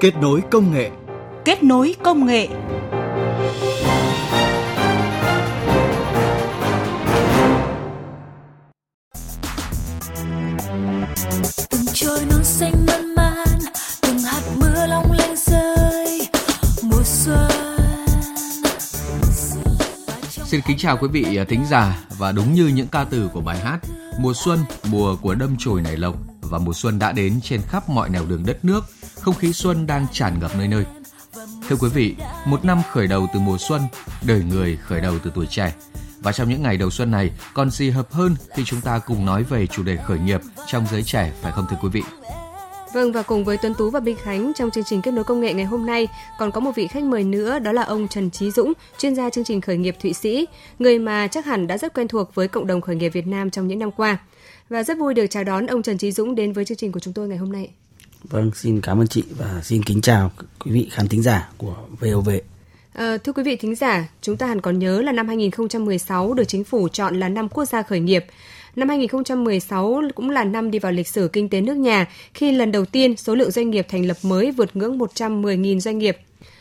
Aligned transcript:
Kết 0.00 0.14
nối 0.20 0.42
công 0.50 0.72
nghệ. 0.72 0.90
Kết 1.44 1.62
nối 1.62 1.94
công 2.04 2.26
nghệ. 2.26 2.48
từng 11.70 11.86
trôi 11.92 12.18
non 12.30 12.44
xanh 12.44 12.86
mơn 12.86 13.14
man 13.14 13.58
từng 14.02 14.18
hạt 14.18 14.42
mưa 14.56 14.86
long 14.86 15.12
lanh 15.12 15.34
rơi. 15.36 16.28
Mùa 16.82 17.02
xuân. 17.04 17.50
Xin 20.44 20.60
kính 20.66 20.78
chào 20.78 20.96
quý 20.96 21.08
vị 21.12 21.38
thính 21.48 21.64
giả. 21.70 22.04
Và 22.18 22.32
đúng 22.32 22.54
như 22.54 22.66
những 22.66 22.88
ca 22.88 23.04
từ 23.10 23.28
của 23.32 23.40
bài 23.40 23.58
hát 23.58 23.78
Mùa 24.18 24.32
xuân, 24.34 24.58
mùa 24.90 25.16
của 25.16 25.34
đâm 25.34 25.56
chồi 25.58 25.82
nảy 25.82 25.96
lộc. 25.96 26.16
Và 26.40 26.58
mùa 26.58 26.72
xuân 26.72 26.98
đã 26.98 27.12
đến 27.12 27.40
trên 27.42 27.60
khắp 27.68 27.88
mọi 27.88 28.08
nẻo 28.08 28.26
đường 28.26 28.46
đất 28.46 28.64
nước, 28.64 28.84
không 29.26 29.34
khí 29.34 29.52
xuân 29.52 29.86
đang 29.86 30.06
tràn 30.12 30.38
ngập 30.40 30.50
nơi 30.58 30.68
nơi. 30.68 30.84
Thưa 31.68 31.76
quý 31.76 31.88
vị, 31.94 32.14
một 32.46 32.64
năm 32.64 32.82
khởi 32.90 33.06
đầu 33.06 33.26
từ 33.34 33.40
mùa 33.40 33.58
xuân, 33.58 33.82
đời 34.26 34.42
người 34.50 34.78
khởi 34.82 35.00
đầu 35.00 35.14
từ 35.24 35.32
tuổi 35.34 35.46
trẻ. 35.46 35.74
Và 36.20 36.32
trong 36.32 36.48
những 36.48 36.62
ngày 36.62 36.76
đầu 36.76 36.90
xuân 36.90 37.10
này, 37.10 37.30
còn 37.54 37.70
gì 37.70 37.90
hợp 37.90 38.12
hơn 38.12 38.36
khi 38.54 38.64
chúng 38.64 38.80
ta 38.80 38.98
cùng 38.98 39.26
nói 39.26 39.42
về 39.42 39.66
chủ 39.66 39.82
đề 39.82 39.96
khởi 39.96 40.18
nghiệp 40.18 40.40
trong 40.66 40.86
giới 40.90 41.02
trẻ 41.02 41.32
phải 41.42 41.52
không 41.52 41.66
thưa 41.70 41.76
quý 41.82 41.88
vị? 41.92 42.02
Vâng 42.94 43.12
và 43.12 43.22
cùng 43.22 43.44
với 43.44 43.56
Tuấn 43.56 43.74
Tú 43.74 43.90
và 43.90 44.00
Minh 44.00 44.16
Khánh 44.22 44.52
trong 44.54 44.70
chương 44.70 44.84
trình 44.84 45.02
kết 45.02 45.10
nối 45.10 45.24
công 45.24 45.40
nghệ 45.40 45.54
ngày 45.54 45.64
hôm 45.64 45.86
nay 45.86 46.08
còn 46.38 46.50
có 46.50 46.60
một 46.60 46.72
vị 46.76 46.86
khách 46.86 47.04
mời 47.04 47.24
nữa 47.24 47.58
đó 47.58 47.72
là 47.72 47.82
ông 47.82 48.08
Trần 48.08 48.30
Trí 48.30 48.50
Dũng, 48.50 48.72
chuyên 48.98 49.14
gia 49.14 49.30
chương 49.30 49.44
trình 49.44 49.60
khởi 49.60 49.76
nghiệp 49.76 49.96
Thụy 50.02 50.12
Sĩ, 50.12 50.46
người 50.78 50.98
mà 50.98 51.26
chắc 51.26 51.46
hẳn 51.46 51.66
đã 51.66 51.78
rất 51.78 51.94
quen 51.94 52.08
thuộc 52.08 52.34
với 52.34 52.48
cộng 52.48 52.66
đồng 52.66 52.80
khởi 52.80 52.96
nghiệp 52.96 53.08
Việt 53.08 53.26
Nam 53.26 53.50
trong 53.50 53.68
những 53.68 53.78
năm 53.78 53.90
qua. 53.90 54.18
Và 54.68 54.82
rất 54.82 54.98
vui 54.98 55.14
được 55.14 55.26
chào 55.30 55.44
đón 55.44 55.66
ông 55.66 55.82
Trần 55.82 55.98
Trí 55.98 56.12
Dũng 56.12 56.34
đến 56.34 56.52
với 56.52 56.64
chương 56.64 56.78
trình 56.78 56.92
của 56.92 57.00
chúng 57.00 57.14
tôi 57.14 57.28
ngày 57.28 57.38
hôm 57.38 57.52
nay. 57.52 57.70
Vâng, 58.30 58.50
xin 58.54 58.80
cảm 58.80 59.00
ơn 59.00 59.06
chị 59.06 59.24
và 59.30 59.60
xin 59.64 59.82
kính 59.82 60.00
chào 60.00 60.30
quý 60.64 60.72
vị 60.72 60.88
khán 60.92 61.08
thính 61.08 61.22
giả 61.22 61.48
của 61.58 61.76
VOV. 62.00 62.30
À, 62.92 63.16
thưa 63.16 63.32
quý 63.32 63.42
vị 63.42 63.56
thính 63.56 63.74
giả, 63.74 64.08
chúng 64.22 64.36
ta 64.36 64.46
hẳn 64.46 64.60
còn 64.60 64.78
nhớ 64.78 65.02
là 65.02 65.12
năm 65.12 65.28
2016 65.28 66.34
được 66.34 66.44
chính 66.44 66.64
phủ 66.64 66.88
chọn 66.88 67.20
là 67.20 67.28
năm 67.28 67.48
quốc 67.48 67.64
gia 67.64 67.82
khởi 67.82 68.00
nghiệp. 68.00 68.26
Năm 68.76 68.88
2016 68.88 70.02
cũng 70.14 70.30
là 70.30 70.44
năm 70.44 70.70
đi 70.70 70.78
vào 70.78 70.92
lịch 70.92 71.08
sử 71.08 71.28
kinh 71.32 71.48
tế 71.48 71.60
nước 71.60 71.76
nhà 71.76 72.06
khi 72.34 72.52
lần 72.52 72.72
đầu 72.72 72.84
tiên 72.84 73.16
số 73.16 73.34
lượng 73.34 73.50
doanh 73.50 73.70
nghiệp 73.70 73.86
thành 73.88 74.06
lập 74.06 74.16
mới 74.22 74.50
vượt 74.50 74.76
ngưỡng 74.76 74.98
110.000 74.98 75.80
doanh 75.80 75.98
nghiệp. 75.98 76.18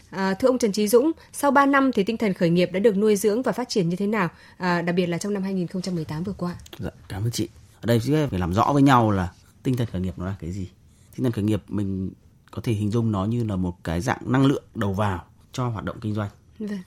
À, 0.10 0.34
thưa 0.34 0.48
ông 0.48 0.58
Trần 0.58 0.72
Trí 0.72 0.88
Dũng, 0.88 1.12
sau 1.34 1.52
3 1.52 1.66
năm 1.66 1.92
thì 1.92 2.04
tinh 2.04 2.18
thần 2.18 2.34
khởi 2.34 2.50
nghiệp 2.50 2.70
đã 2.74 2.80
được 2.80 2.98
nuôi 2.98 3.16
dưỡng 3.16 3.42
và 3.42 3.52
phát 3.52 3.70
triển 3.70 3.90
như 3.90 3.96
thế 3.96 4.08
nào, 4.08 4.30
à, 4.58 4.82
đặc 4.82 4.96
biệt 4.96 5.06
là 5.06 5.18
trong 5.18 5.34
năm 5.34 5.44
2018 5.44 6.24
vừa 6.24 6.34
qua? 6.34 6.56
Dạ, 6.80 6.90
cảm 7.10 7.24
ơn 7.24 7.32
chị. 7.32 7.48
Ở 7.82 7.86
đây 7.86 8.02
chúng 8.06 8.16
ta 8.16 8.28
phải 8.30 8.40
làm 8.40 8.54
rõ 8.54 8.70
với 8.74 8.82
nhau 8.82 9.12
là 9.12 9.30
tinh 9.64 9.78
thần 9.78 9.88
khởi 9.92 10.02
nghiệp 10.02 10.14
nó 10.18 10.26
là 10.26 10.36
cái 10.40 10.52
gì. 10.52 10.68
Tinh 11.16 11.24
thần 11.24 11.32
khởi 11.32 11.44
nghiệp 11.44 11.64
mình 11.68 12.12
có 12.52 12.62
thể 12.62 12.74
hình 12.74 12.92
dung 12.92 13.12
nó 13.12 13.26
như 13.26 13.44
là 13.44 13.56
một 13.56 13.84
cái 13.84 14.02
dạng 14.02 14.20
năng 14.26 14.46
lượng 14.46 14.64
đầu 14.76 14.94
vào 14.94 15.24
cho 15.52 15.68
hoạt 15.68 15.86
động 15.86 15.98
kinh 16.02 16.14
doanh. 16.14 16.30
Vâng. 16.60 16.80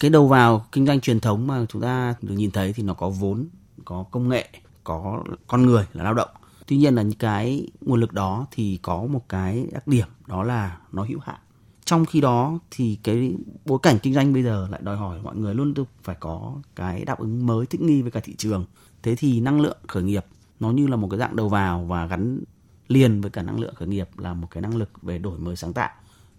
Cái 0.00 0.10
đầu 0.10 0.28
vào 0.28 0.66
kinh 0.72 0.86
doanh 0.86 1.00
truyền 1.00 1.20
thống 1.20 1.46
mà 1.46 1.66
chúng 1.68 1.82
ta 1.82 2.14
được 2.22 2.34
nhìn 2.34 2.50
thấy 2.50 2.72
thì 2.72 2.82
nó 2.82 2.94
có 2.94 3.10
vốn, 3.10 3.46
có 3.84 4.04
công 4.10 4.28
nghệ, 4.28 4.48
có 4.84 5.22
con 5.46 5.66
người 5.66 5.86
là 5.92 6.04
lao 6.04 6.14
động. 6.14 6.28
Tuy 6.66 6.76
nhiên 6.76 6.94
là 6.94 7.02
những 7.02 7.18
cái 7.18 7.68
nguồn 7.80 8.00
lực 8.00 8.12
đó 8.12 8.46
thì 8.50 8.78
có 8.82 9.06
một 9.06 9.28
cái 9.28 9.66
đặc 9.72 9.88
điểm 9.88 10.08
đó 10.26 10.42
là 10.42 10.78
nó 10.92 11.04
hữu 11.04 11.18
hạn. 11.18 11.38
Trong 11.84 12.04
khi 12.04 12.20
đó 12.20 12.58
thì 12.70 12.98
cái 13.02 13.34
bối 13.64 13.78
cảnh 13.82 13.98
kinh 14.02 14.14
doanh 14.14 14.32
bây 14.32 14.42
giờ 14.42 14.68
lại 14.70 14.80
đòi 14.84 14.96
hỏi 14.96 15.20
mọi 15.22 15.36
người 15.36 15.54
luôn 15.54 15.74
được 15.74 15.88
phải 16.02 16.16
có 16.20 16.54
cái 16.76 17.04
đáp 17.04 17.18
ứng 17.18 17.46
mới 17.46 17.66
thích 17.66 17.80
nghi 17.80 18.02
với 18.02 18.10
cả 18.10 18.20
thị 18.24 18.34
trường. 18.38 18.64
Thế 19.02 19.16
thì 19.16 19.40
năng 19.40 19.60
lượng 19.60 19.76
khởi 19.86 20.02
nghiệp 20.02 20.24
nó 20.60 20.70
như 20.70 20.86
là 20.86 20.96
một 20.96 21.08
cái 21.10 21.18
dạng 21.18 21.36
đầu 21.36 21.48
vào 21.48 21.84
và 21.84 22.06
gắn 22.06 22.40
liền 22.88 23.20
với 23.20 23.30
cả 23.30 23.42
năng 23.42 23.60
lượng 23.60 23.74
khởi 23.74 23.88
nghiệp 23.88 24.08
là 24.18 24.34
một 24.34 24.48
cái 24.50 24.62
năng 24.62 24.76
lực 24.76 25.02
về 25.02 25.18
đổi 25.18 25.38
mới 25.38 25.56
sáng 25.56 25.72
tạo 25.72 25.90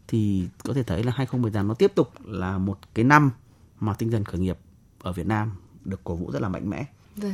thì 0.07 0.47
có 0.63 0.73
thể 0.73 0.83
thấy 0.83 1.03
là 1.03 1.11
2018 1.15 1.67
nó 1.67 1.73
tiếp 1.73 1.91
tục 1.95 2.11
là 2.25 2.57
một 2.57 2.79
cái 2.93 3.05
năm 3.05 3.31
mà 3.79 3.93
tinh 3.93 4.11
thần 4.11 4.23
khởi 4.23 4.39
nghiệp 4.39 4.57
ở 5.01 5.11
Việt 5.11 5.27
Nam 5.27 5.51
được 5.85 6.03
cổ 6.03 6.15
vũ 6.15 6.31
rất 6.31 6.41
là 6.41 6.49
mạnh 6.49 6.69
mẽ. 6.69 6.85
Vâng. 7.15 7.33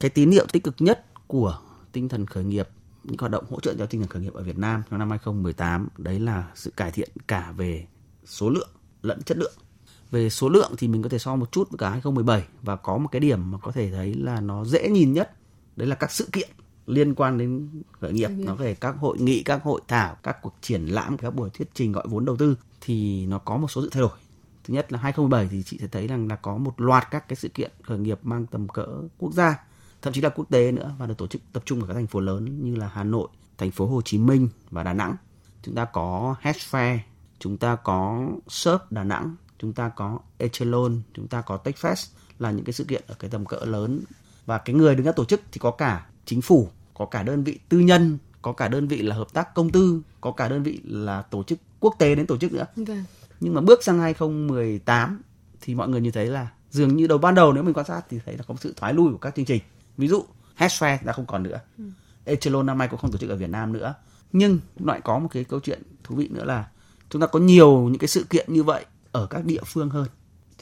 Cái 0.00 0.10
tín 0.10 0.30
hiệu 0.30 0.46
tích 0.52 0.64
cực 0.64 0.74
nhất 0.78 1.06
của 1.26 1.58
tinh 1.92 2.08
thần 2.08 2.26
khởi 2.26 2.44
nghiệp 2.44 2.68
những 3.04 3.16
hoạt 3.18 3.32
động 3.32 3.44
hỗ 3.50 3.60
trợ 3.60 3.74
cho 3.78 3.86
tinh 3.86 4.00
thần 4.00 4.10
khởi 4.10 4.22
nghiệp 4.22 4.34
ở 4.34 4.42
Việt 4.42 4.58
Nam 4.58 4.82
trong 4.90 4.98
năm 4.98 5.10
2018 5.10 5.88
đấy 5.98 6.20
là 6.20 6.50
sự 6.54 6.72
cải 6.76 6.90
thiện 6.90 7.10
cả 7.28 7.52
về 7.56 7.86
số 8.24 8.50
lượng 8.50 8.68
lẫn 9.02 9.22
chất 9.22 9.38
lượng. 9.38 9.54
Về 10.10 10.30
số 10.30 10.48
lượng 10.48 10.72
thì 10.78 10.88
mình 10.88 11.02
có 11.02 11.08
thể 11.08 11.18
so 11.18 11.36
một 11.36 11.52
chút 11.52 11.70
với 11.70 11.78
cả 11.78 11.90
2017 11.90 12.44
và 12.62 12.76
có 12.76 12.98
một 12.98 13.08
cái 13.12 13.20
điểm 13.20 13.50
mà 13.50 13.58
có 13.58 13.72
thể 13.72 13.90
thấy 13.90 14.14
là 14.14 14.40
nó 14.40 14.64
dễ 14.64 14.88
nhìn 14.88 15.12
nhất 15.12 15.32
đấy 15.76 15.88
là 15.88 15.94
các 15.94 16.10
sự 16.10 16.28
kiện 16.32 16.50
liên 16.86 17.14
quan 17.14 17.38
đến 17.38 17.68
khởi 18.00 18.12
nghiệp 18.12 18.30
nó 18.36 18.54
về 18.54 18.74
các 18.74 18.96
hội 19.00 19.18
nghị 19.18 19.42
các 19.42 19.62
hội 19.62 19.80
thảo 19.88 20.16
các 20.22 20.42
cuộc 20.42 20.54
triển 20.60 20.86
lãm 20.86 21.16
các 21.16 21.34
buổi 21.34 21.50
thuyết 21.50 21.68
trình 21.74 21.92
gọi 21.92 22.06
vốn 22.08 22.24
đầu 22.24 22.36
tư 22.36 22.56
thì 22.80 23.26
nó 23.26 23.38
có 23.38 23.56
một 23.56 23.70
số 23.70 23.82
sự 23.82 23.88
thay 23.92 24.00
đổi. 24.00 24.18
Thứ 24.64 24.74
nhất 24.74 24.92
là 24.92 24.98
2017 24.98 25.48
thì 25.50 25.62
chị 25.62 25.78
sẽ 25.80 25.86
thấy 25.86 26.06
rằng 26.06 26.28
là 26.28 26.36
có 26.36 26.56
một 26.56 26.80
loạt 26.80 27.08
các 27.10 27.28
cái 27.28 27.36
sự 27.36 27.48
kiện 27.48 27.70
khởi 27.82 27.98
nghiệp 27.98 28.18
mang 28.22 28.46
tầm 28.46 28.68
cỡ 28.68 28.86
quốc 29.18 29.32
gia 29.32 29.58
thậm 30.02 30.12
chí 30.12 30.20
là 30.20 30.28
quốc 30.28 30.50
tế 30.50 30.72
nữa 30.72 30.94
và 30.98 31.06
được 31.06 31.18
tổ 31.18 31.26
chức 31.26 31.42
tập 31.52 31.62
trung 31.66 31.80
ở 31.80 31.86
các 31.86 31.94
thành 31.94 32.06
phố 32.06 32.20
lớn 32.20 32.64
như 32.64 32.76
là 32.76 32.90
Hà 32.92 33.04
Nội, 33.04 33.28
thành 33.58 33.70
phố 33.70 33.86
Hồ 33.86 34.02
Chí 34.02 34.18
Minh 34.18 34.48
và 34.70 34.82
Đà 34.82 34.92
Nẵng. 34.92 35.16
Chúng 35.62 35.74
ta 35.74 35.84
có 35.84 36.36
Hedge 36.40 36.60
Fair, 36.70 36.98
chúng 37.38 37.56
ta 37.56 37.76
có 37.76 38.26
Surf 38.48 38.78
Đà 38.90 39.04
Nẵng, 39.04 39.36
chúng 39.58 39.72
ta 39.72 39.88
có 39.88 40.18
Echelon, 40.38 41.00
chúng 41.14 41.28
ta 41.28 41.40
có 41.40 41.58
TechFest 41.64 42.06
là 42.38 42.50
những 42.50 42.64
cái 42.64 42.72
sự 42.72 42.84
kiện 42.84 43.02
ở 43.06 43.14
cái 43.18 43.30
tầm 43.30 43.46
cỡ 43.46 43.56
lớn. 43.64 44.00
Và 44.46 44.58
cái 44.58 44.76
người 44.76 44.94
đứng 44.94 45.06
ra 45.06 45.12
tổ 45.12 45.24
chức 45.24 45.40
thì 45.52 45.58
có 45.58 45.70
cả 45.70 46.06
chính 46.24 46.42
phủ, 46.42 46.68
có 46.94 47.06
cả 47.06 47.22
đơn 47.22 47.44
vị 47.44 47.58
tư 47.68 47.78
nhân, 47.78 48.18
có 48.42 48.52
cả 48.52 48.68
đơn 48.68 48.88
vị 48.88 49.02
là 49.02 49.16
hợp 49.16 49.32
tác 49.32 49.54
công 49.54 49.70
tư, 49.70 50.02
có 50.20 50.32
cả 50.32 50.48
đơn 50.48 50.62
vị 50.62 50.80
là 50.84 51.22
tổ 51.22 51.42
chức 51.42 51.58
quốc 51.80 51.94
tế 51.98 52.14
đến 52.14 52.26
tổ 52.26 52.36
chức 52.36 52.52
nữa. 52.52 52.66
Vâng. 52.76 53.04
Nhưng 53.40 53.54
mà 53.54 53.60
bước 53.60 53.84
sang 53.84 53.98
2018 53.98 55.20
thì 55.60 55.74
mọi 55.74 55.88
người 55.88 56.00
như 56.00 56.10
thấy 56.10 56.26
là 56.26 56.48
dường 56.70 56.96
như 56.96 57.06
đầu 57.06 57.18
ban 57.18 57.34
đầu 57.34 57.52
nếu 57.52 57.62
mình 57.62 57.74
quan 57.74 57.86
sát 57.86 58.02
thì 58.10 58.18
thấy 58.24 58.36
là 58.36 58.44
có 58.48 58.54
sự 58.60 58.74
thoái 58.76 58.94
lui 58.94 59.12
của 59.12 59.18
các 59.18 59.34
chương 59.34 59.44
trình. 59.44 59.62
Ví 59.96 60.08
dụ 60.08 60.24
Hedge 60.54 60.76
Fair 60.76 60.98
đã 61.04 61.12
không 61.12 61.26
còn 61.26 61.42
nữa. 61.42 61.60
Ừ. 61.78 61.84
Echelon 62.24 62.66
năm 62.66 62.78
nay 62.78 62.88
cũng 62.88 63.00
không 63.00 63.12
tổ 63.12 63.18
chức 63.18 63.30
ở 63.30 63.36
Việt 63.36 63.50
Nam 63.50 63.72
nữa. 63.72 63.94
Nhưng 64.32 64.58
lại 64.76 65.00
có 65.04 65.18
một 65.18 65.28
cái 65.32 65.44
câu 65.44 65.60
chuyện 65.60 65.82
thú 66.04 66.14
vị 66.14 66.28
nữa 66.28 66.44
là 66.44 66.68
chúng 67.10 67.20
ta 67.20 67.26
có 67.26 67.38
nhiều 67.38 67.78
những 67.78 67.98
cái 67.98 68.08
sự 68.08 68.24
kiện 68.30 68.52
như 68.52 68.62
vậy 68.62 68.84
ở 69.12 69.26
các 69.26 69.44
địa 69.44 69.60
phương 69.66 69.90
hơn 69.90 70.06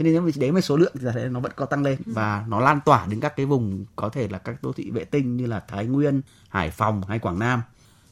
cho 0.00 0.04
nên 0.04 0.12
nếu 0.12 0.22
mình 0.22 0.34
đếm 0.38 0.54
về 0.54 0.60
số 0.60 0.76
lượng 0.76 0.92
thì 1.00 1.06
thấy 1.12 1.28
nó 1.28 1.40
vẫn 1.40 1.52
có 1.56 1.66
tăng 1.66 1.82
lên 1.82 1.98
và 2.06 2.44
nó 2.48 2.60
lan 2.60 2.80
tỏa 2.84 3.06
đến 3.06 3.20
các 3.20 3.36
cái 3.36 3.46
vùng 3.46 3.84
có 3.96 4.08
thể 4.08 4.28
là 4.28 4.38
các 4.38 4.62
đô 4.62 4.72
thị 4.72 4.90
vệ 4.90 5.04
tinh 5.04 5.36
như 5.36 5.46
là 5.46 5.60
Thái 5.60 5.86
Nguyên, 5.86 6.20
Hải 6.48 6.70
Phòng 6.70 7.02
hay 7.08 7.18
Quảng 7.18 7.38
Nam. 7.38 7.62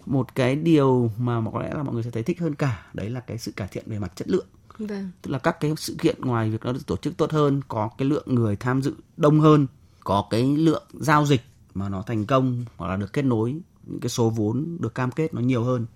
Một 0.07 0.35
cái 0.35 0.57
điều 0.57 1.11
mà 1.19 1.41
có 1.53 1.63
lẽ 1.63 1.75
là 1.75 1.83
mọi 1.83 1.95
người 1.95 2.03
sẽ 2.03 2.11
thấy 2.11 2.23
thích 2.23 2.41
hơn 2.41 2.55
cả 2.55 2.87
đấy 2.95 3.11
là 3.11 3.21
cái 3.21 3.39
sự 3.39 3.53
cải 3.53 3.69
thiện 3.69 3.85
về 3.87 3.99
mặt 3.99 4.13
chất 4.17 4.29
lượng. 4.29 4.47
Vâng. 4.79 5.11
tức 5.23 5.31
là 5.31 5.39
các 5.39 5.61
cái 5.61 5.73
sự 5.77 5.97
kiện 5.99 6.21
ngoài 6.21 6.51
việc 6.51 6.65
nó 6.65 6.73
được 6.73 6.87
tổ 6.87 6.97
chức 6.97 7.17
tốt 7.17 7.33
hơn 7.33 7.61
có 7.69 7.91
cái 7.99 8.09
lượng 8.09 8.35
người 8.35 8.57
tham 8.57 8.83
dự 8.83 8.95
đông 9.17 9.41
hơn 9.41 9.67
có 10.05 10.27
cái 10.31 10.43
lượng 10.43 10.85
giao 10.93 11.27
dịch 11.27 11.43
mà 11.75 11.89
nó 11.89 12.03
thành 12.03 12.27
công 12.27 12.65
hoặc 12.77 12.89
là 12.89 12.97
được 12.97 13.13
kết 13.13 13.25
nối 13.25 13.55
những 13.87 14.01
cái 14.01 14.09
số 14.09 14.31
vốn 14.31 14.77
được 14.81 14.95
cam 14.95 15.11
kết 15.11 15.35
nó 15.35 15.41
nhiều 15.41 15.65
hơn 15.65 15.87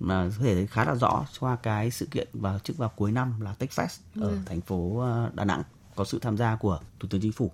mà 0.00 0.30
có 0.38 0.44
thể 0.44 0.54
thấy 0.54 0.66
khá 0.66 0.84
là 0.84 0.94
rõ 0.94 1.26
qua 1.40 1.56
cái 1.56 1.90
sự 1.90 2.06
kiện 2.06 2.28
vào 2.32 2.58
trước 2.58 2.74
vào 2.76 2.88
cuối 2.96 3.12
năm 3.12 3.40
là 3.40 3.54
TechFest 3.58 3.98
ở 4.20 4.28
Ừ. 4.28 4.38
thành 4.46 4.60
phố 4.60 4.98
ờ, 5.00 5.30
Đà 5.34 5.44
Nẵng 5.44 5.62
có 5.96 6.04
sự 6.04 6.18
tham 6.18 6.36
gia 6.36 6.56
của 6.56 6.80
Thủ 7.00 7.08
tướng 7.10 7.20
Chính 7.20 7.32
phủ. 7.32 7.50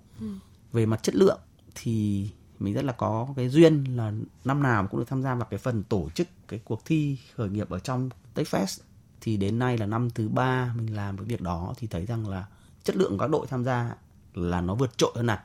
Về 0.73 0.85
mặt 0.85 1.03
chất 1.03 1.15
lượng 1.15 1.39
thì 1.75 2.29
mình 2.59 2.73
rất 2.73 2.85
là 2.85 2.93
có 2.93 3.27
cái 3.35 3.49
duyên 3.49 3.83
là 3.97 4.13
năm 4.45 4.63
nào 4.63 4.87
cũng 4.87 4.99
được 4.99 5.05
tham 5.09 5.23
gia 5.23 5.35
vào 5.35 5.47
cái 5.51 5.57
phần 5.57 5.83
tổ 5.83 6.09
chức 6.15 6.27
cái 6.47 6.59
cuộc 6.65 6.85
thi 6.85 7.17
khởi 7.35 7.49
nghiệp 7.49 7.69
ở 7.69 7.79
trong 7.79 8.09
TechFest 8.35 8.79
thì 9.21 9.37
đến 9.37 9.59
nay 9.59 9.77
là 9.77 9.85
năm 9.85 10.09
thứ 10.09 10.29
ba 10.29 10.73
mình 10.77 10.95
làm 10.95 11.17
cái 11.17 11.25
việc 11.25 11.41
đó 11.41 11.73
thì 11.77 11.87
thấy 11.87 12.05
rằng 12.05 12.27
là 12.29 12.45
chất 12.83 12.95
lượng 12.95 13.11
của 13.11 13.17
các 13.17 13.29
đội 13.29 13.47
tham 13.47 13.63
gia 13.63 13.95
là 14.33 14.61
nó 14.61 14.75
vượt 14.75 14.97
trội 14.97 15.11
hơn 15.15 15.27
hẳn 15.27 15.39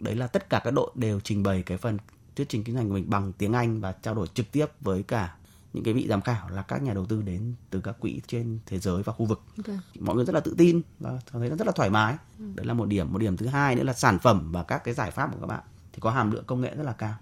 đấy 0.00 0.14
là 0.16 0.26
tất 0.26 0.50
cả 0.50 0.60
các 0.64 0.70
đội 0.70 0.90
đều 0.94 1.20
trình 1.20 1.42
bày 1.42 1.62
cái 1.62 1.78
phần 1.78 1.98
thuyết 2.36 2.48
trình 2.48 2.64
kinh 2.64 2.74
doanh 2.74 2.88
của 2.88 2.94
mình 2.94 3.10
bằng 3.10 3.32
tiếng 3.32 3.52
Anh 3.52 3.80
và 3.80 3.92
trao 3.92 4.14
đổi 4.14 4.26
trực 4.34 4.52
tiếp 4.52 4.66
với 4.80 5.02
cả 5.02 5.36
những 5.76 5.84
cái 5.84 5.94
vị 5.94 6.06
giám 6.08 6.20
khảo 6.20 6.48
là 6.50 6.62
các 6.62 6.82
nhà 6.82 6.94
đầu 6.94 7.06
tư 7.06 7.22
đến 7.22 7.54
từ 7.70 7.80
các 7.80 8.00
quỹ 8.00 8.20
trên 8.26 8.58
thế 8.66 8.78
giới 8.78 9.02
và 9.02 9.12
khu 9.12 9.26
vực. 9.26 9.42
Vâng. 9.56 9.78
mọi 10.00 10.16
người 10.16 10.24
rất 10.24 10.34
là 10.34 10.40
tự 10.40 10.54
tin 10.58 10.80
và 11.00 11.18
thấy 11.32 11.50
nó 11.50 11.56
rất 11.56 11.66
là 11.66 11.72
thoải 11.72 11.90
mái. 11.90 12.16
Đấy 12.38 12.66
là 12.66 12.74
một 12.74 12.88
điểm. 12.88 13.12
Một 13.12 13.18
điểm 13.18 13.36
thứ 13.36 13.46
hai 13.46 13.76
nữa 13.76 13.82
là 13.82 13.92
sản 13.92 14.18
phẩm 14.18 14.52
và 14.52 14.62
các 14.62 14.84
cái 14.84 14.94
giải 14.94 15.10
pháp 15.10 15.30
của 15.32 15.40
các 15.40 15.46
bạn. 15.46 15.62
Thì 15.92 15.98
có 16.00 16.10
hàm 16.10 16.30
lượng 16.30 16.44
công 16.46 16.60
nghệ 16.60 16.74
rất 16.76 16.82
là 16.82 16.92
cao. 16.92 17.14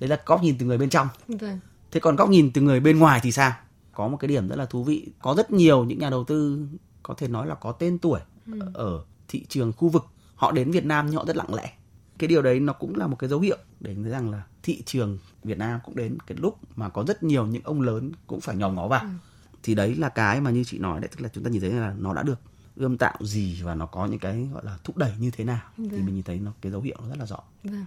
Đấy 0.00 0.08
là 0.08 0.20
góc 0.26 0.42
nhìn 0.42 0.56
từ 0.58 0.66
người 0.66 0.78
bên 0.78 0.90
trong. 0.90 1.08
Vâng. 1.28 1.60
thế 1.90 2.00
còn 2.00 2.16
góc 2.16 2.28
nhìn 2.28 2.50
từ 2.52 2.60
người 2.60 2.80
bên 2.80 2.98
ngoài 2.98 3.20
thì 3.22 3.32
sao? 3.32 3.52
Có 3.92 4.08
một 4.08 4.16
cái 4.16 4.28
điểm 4.28 4.48
rất 4.48 4.56
là 4.56 4.66
thú 4.66 4.84
vị. 4.84 5.12
Có 5.22 5.34
rất 5.34 5.50
nhiều 5.50 5.84
những 5.84 5.98
nhà 5.98 6.10
đầu 6.10 6.24
tư 6.24 6.66
có 7.02 7.14
thể 7.14 7.28
nói 7.28 7.46
là 7.46 7.54
có 7.54 7.72
tên 7.72 7.98
tuổi 7.98 8.20
ở 8.74 9.04
thị 9.28 9.46
trường 9.48 9.72
khu 9.72 9.88
vực. 9.88 10.04
Họ 10.34 10.52
đến 10.52 10.70
Việt 10.70 10.84
Nam 10.84 11.06
nhưng 11.06 11.16
họ 11.16 11.24
rất 11.24 11.36
lặng 11.36 11.54
lẽ 11.54 11.72
cái 12.18 12.28
điều 12.28 12.42
đấy 12.42 12.60
nó 12.60 12.72
cũng 12.72 12.96
là 12.96 13.06
một 13.06 13.16
cái 13.18 13.30
dấu 13.30 13.40
hiệu 13.40 13.58
để 13.80 13.94
thấy 13.94 14.10
rằng 14.10 14.30
là 14.30 14.42
thị 14.62 14.82
trường 14.86 15.18
Việt 15.44 15.58
Nam 15.58 15.80
cũng 15.84 15.96
đến 15.96 16.18
cái 16.26 16.38
lúc 16.40 16.58
mà 16.76 16.88
có 16.88 17.04
rất 17.08 17.22
nhiều 17.22 17.46
những 17.46 17.62
ông 17.62 17.80
lớn 17.80 18.12
cũng 18.26 18.40
phải 18.40 18.56
nhòm 18.56 18.74
ngó 18.74 18.88
vào. 18.88 19.04
Thì 19.62 19.74
đấy 19.74 19.94
là 19.94 20.08
cái 20.08 20.40
mà 20.40 20.50
như 20.50 20.64
chị 20.64 20.78
nói 20.78 21.00
đấy 21.00 21.08
tức 21.08 21.20
là 21.22 21.28
chúng 21.28 21.44
ta 21.44 21.50
nhìn 21.50 21.60
thấy 21.60 21.70
là 21.70 21.94
nó 21.98 22.14
đã 22.14 22.22
được 22.22 22.40
ươm 22.76 22.98
tạo 22.98 23.18
gì 23.20 23.62
và 23.62 23.74
nó 23.74 23.86
có 23.86 24.06
những 24.06 24.18
cái 24.18 24.48
gọi 24.52 24.64
là 24.64 24.78
thúc 24.84 24.96
đẩy 24.96 25.12
như 25.18 25.30
thế 25.30 25.44
nào. 25.44 25.60
Thì 25.76 26.02
mình 26.02 26.14
nhìn 26.14 26.22
thấy 26.22 26.38
nó 26.38 26.52
cái 26.60 26.72
dấu 26.72 26.80
hiệu 26.80 26.96
nó 27.02 27.08
rất 27.08 27.18
là 27.18 27.26
rõ. 27.26 27.38
Vâng. 27.64 27.84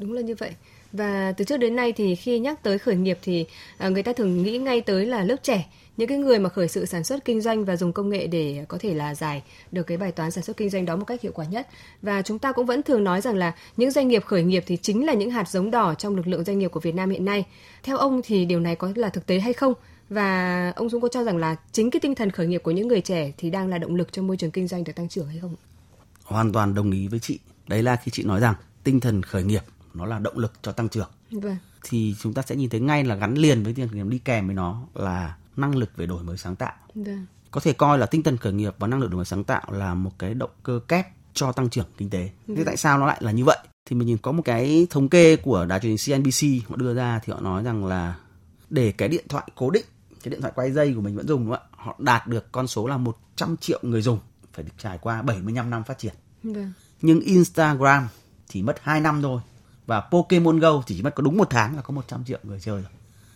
Đúng 0.00 0.12
là 0.12 0.20
như 0.20 0.34
vậy. 0.34 0.50
Và 0.92 1.32
từ 1.32 1.44
trước 1.44 1.56
đến 1.56 1.76
nay 1.76 1.92
thì 1.92 2.14
khi 2.14 2.38
nhắc 2.38 2.62
tới 2.62 2.78
khởi 2.78 2.96
nghiệp 2.96 3.18
thì 3.22 3.46
à, 3.78 3.88
người 3.88 4.02
ta 4.02 4.12
thường 4.12 4.42
nghĩ 4.42 4.58
ngay 4.58 4.80
tới 4.80 5.06
là 5.06 5.24
lớp 5.24 5.36
trẻ, 5.42 5.68
những 5.96 6.08
cái 6.08 6.18
người 6.18 6.38
mà 6.38 6.48
khởi 6.48 6.68
sự 6.68 6.84
sản 6.84 7.04
xuất 7.04 7.24
kinh 7.24 7.40
doanh 7.40 7.64
và 7.64 7.76
dùng 7.76 7.92
công 7.92 8.08
nghệ 8.08 8.26
để 8.26 8.64
có 8.68 8.78
thể 8.80 8.94
là 8.94 9.14
giải 9.14 9.42
được 9.72 9.82
cái 9.82 9.96
bài 9.96 10.12
toán 10.12 10.30
sản 10.30 10.44
xuất 10.44 10.56
kinh 10.56 10.70
doanh 10.70 10.84
đó 10.84 10.96
một 10.96 11.04
cách 11.04 11.20
hiệu 11.20 11.32
quả 11.34 11.44
nhất. 11.44 11.68
Và 12.02 12.22
chúng 12.22 12.38
ta 12.38 12.52
cũng 12.52 12.66
vẫn 12.66 12.82
thường 12.82 13.04
nói 13.04 13.20
rằng 13.20 13.34
là 13.34 13.52
những 13.76 13.90
doanh 13.90 14.08
nghiệp 14.08 14.24
khởi 14.24 14.42
nghiệp 14.42 14.64
thì 14.66 14.76
chính 14.76 15.06
là 15.06 15.14
những 15.14 15.30
hạt 15.30 15.48
giống 15.48 15.70
đỏ 15.70 15.94
trong 15.94 16.16
lực 16.16 16.26
lượng 16.26 16.44
doanh 16.44 16.58
nghiệp 16.58 16.68
của 16.68 16.80
Việt 16.80 16.94
Nam 16.94 17.10
hiện 17.10 17.24
nay. 17.24 17.44
Theo 17.82 17.96
ông 17.96 18.20
thì 18.24 18.44
điều 18.44 18.60
này 18.60 18.76
có 18.76 18.92
là 18.94 19.08
thực 19.08 19.26
tế 19.26 19.40
hay 19.40 19.52
không? 19.52 19.74
Và 20.08 20.72
ông 20.76 20.88
Dũng 20.88 21.00
có 21.00 21.08
cho 21.08 21.24
rằng 21.24 21.36
là 21.36 21.56
chính 21.72 21.90
cái 21.90 22.00
tinh 22.00 22.14
thần 22.14 22.30
khởi 22.30 22.46
nghiệp 22.46 22.62
của 22.62 22.70
những 22.70 22.88
người 22.88 23.00
trẻ 23.00 23.32
thì 23.38 23.50
đang 23.50 23.68
là 23.68 23.78
động 23.78 23.94
lực 23.94 24.12
cho 24.12 24.22
môi 24.22 24.36
trường 24.36 24.50
kinh 24.50 24.68
doanh 24.68 24.84
được 24.84 24.92
tăng 24.96 25.08
trưởng 25.08 25.26
hay 25.26 25.38
không? 25.40 25.56
Hoàn 26.24 26.52
toàn 26.52 26.74
đồng 26.74 26.90
ý 26.90 27.08
với 27.08 27.18
chị. 27.18 27.38
Đấy 27.68 27.82
là 27.82 27.96
khi 27.96 28.10
chị 28.10 28.22
nói 28.22 28.40
rằng 28.40 28.54
tinh 28.84 29.00
thần 29.00 29.22
khởi 29.22 29.44
nghiệp 29.44 29.62
nó 29.94 30.06
là 30.06 30.18
động 30.18 30.38
lực 30.38 30.52
cho 30.62 30.72
tăng 30.72 30.88
trưởng. 30.88 31.10
Vâng. 31.30 31.56
Thì 31.82 32.14
chúng 32.20 32.34
ta 32.34 32.42
sẽ 32.42 32.56
nhìn 32.56 32.70
thấy 32.70 32.80
ngay 32.80 33.04
là 33.04 33.14
gắn 33.14 33.34
liền 33.34 33.62
với 33.62 33.74
nghiệp 33.74 34.06
đi 34.08 34.18
kèm 34.18 34.46
với 34.46 34.54
nó 34.54 34.82
là 34.94 35.36
năng 35.56 35.76
lực 35.76 35.96
về 35.96 36.06
đổi 36.06 36.22
mới 36.22 36.36
sáng 36.36 36.56
tạo. 36.56 36.72
Vâng. 36.94 37.26
Có 37.50 37.60
thể 37.60 37.72
coi 37.72 37.98
là 37.98 38.06
tinh 38.06 38.22
thần 38.22 38.36
khởi 38.36 38.52
nghiệp 38.52 38.74
và 38.78 38.86
năng 38.86 39.00
lực 39.00 39.10
đổi 39.10 39.16
mới 39.16 39.24
sáng 39.24 39.44
tạo 39.44 39.72
là 39.72 39.94
một 39.94 40.18
cái 40.18 40.34
động 40.34 40.50
cơ 40.62 40.80
kép 40.88 41.06
cho 41.34 41.52
tăng 41.52 41.70
trưởng 41.70 41.86
kinh 41.96 42.10
tế. 42.10 42.30
Thế 42.56 42.64
tại 42.64 42.76
sao 42.76 42.98
nó 42.98 43.06
lại 43.06 43.18
là 43.20 43.30
như 43.32 43.44
vậy? 43.44 43.58
Thì 43.86 43.96
mình 43.96 44.08
nhìn 44.08 44.18
có 44.18 44.32
một 44.32 44.42
cái 44.44 44.86
thống 44.90 45.08
kê 45.08 45.36
của 45.36 45.66
đài 45.66 45.80
truyền 45.80 45.96
hình 45.96 46.22
CNBC 46.22 46.70
họ 46.70 46.76
đưa 46.76 46.94
ra 46.94 47.20
thì 47.24 47.32
họ 47.32 47.40
nói 47.40 47.62
rằng 47.62 47.84
là 47.84 48.16
để 48.70 48.92
cái 48.92 49.08
điện 49.08 49.24
thoại 49.28 49.48
cố 49.54 49.70
định, 49.70 49.84
cái 50.22 50.30
điện 50.30 50.40
thoại 50.40 50.52
quay 50.56 50.72
dây 50.72 50.94
của 50.94 51.00
mình 51.00 51.16
vẫn 51.16 51.28
dùng 51.28 51.40
đúng 51.40 51.54
không 51.54 51.62
ạ? 51.72 51.76
Họ 51.84 51.96
đạt 51.98 52.26
được 52.26 52.52
con 52.52 52.66
số 52.66 52.86
là 52.86 52.96
100 52.96 53.56
triệu 53.56 53.78
người 53.82 54.02
dùng 54.02 54.18
phải 54.52 54.64
được 54.64 54.72
trải 54.78 54.98
qua 54.98 55.22
75 55.22 55.70
năm 55.70 55.84
phát 55.84 55.98
triển. 55.98 56.14
Vâng. 56.42 56.72
Nhưng 57.02 57.20
Instagram 57.20 58.08
chỉ 58.48 58.62
mất 58.62 58.76
2 58.82 59.00
năm 59.00 59.22
thôi 59.22 59.40
và 59.90 60.00
Pokemon 60.00 60.58
Go 60.58 60.82
thì 60.86 60.94
chỉ 60.96 61.02
mất 61.02 61.14
có 61.14 61.22
đúng 61.22 61.36
một 61.36 61.50
tháng 61.50 61.76
là 61.76 61.82
có 61.82 61.94
100 61.94 62.24
triệu 62.24 62.38
người 62.42 62.60
chơi 62.60 62.82
rồi. 62.82 62.90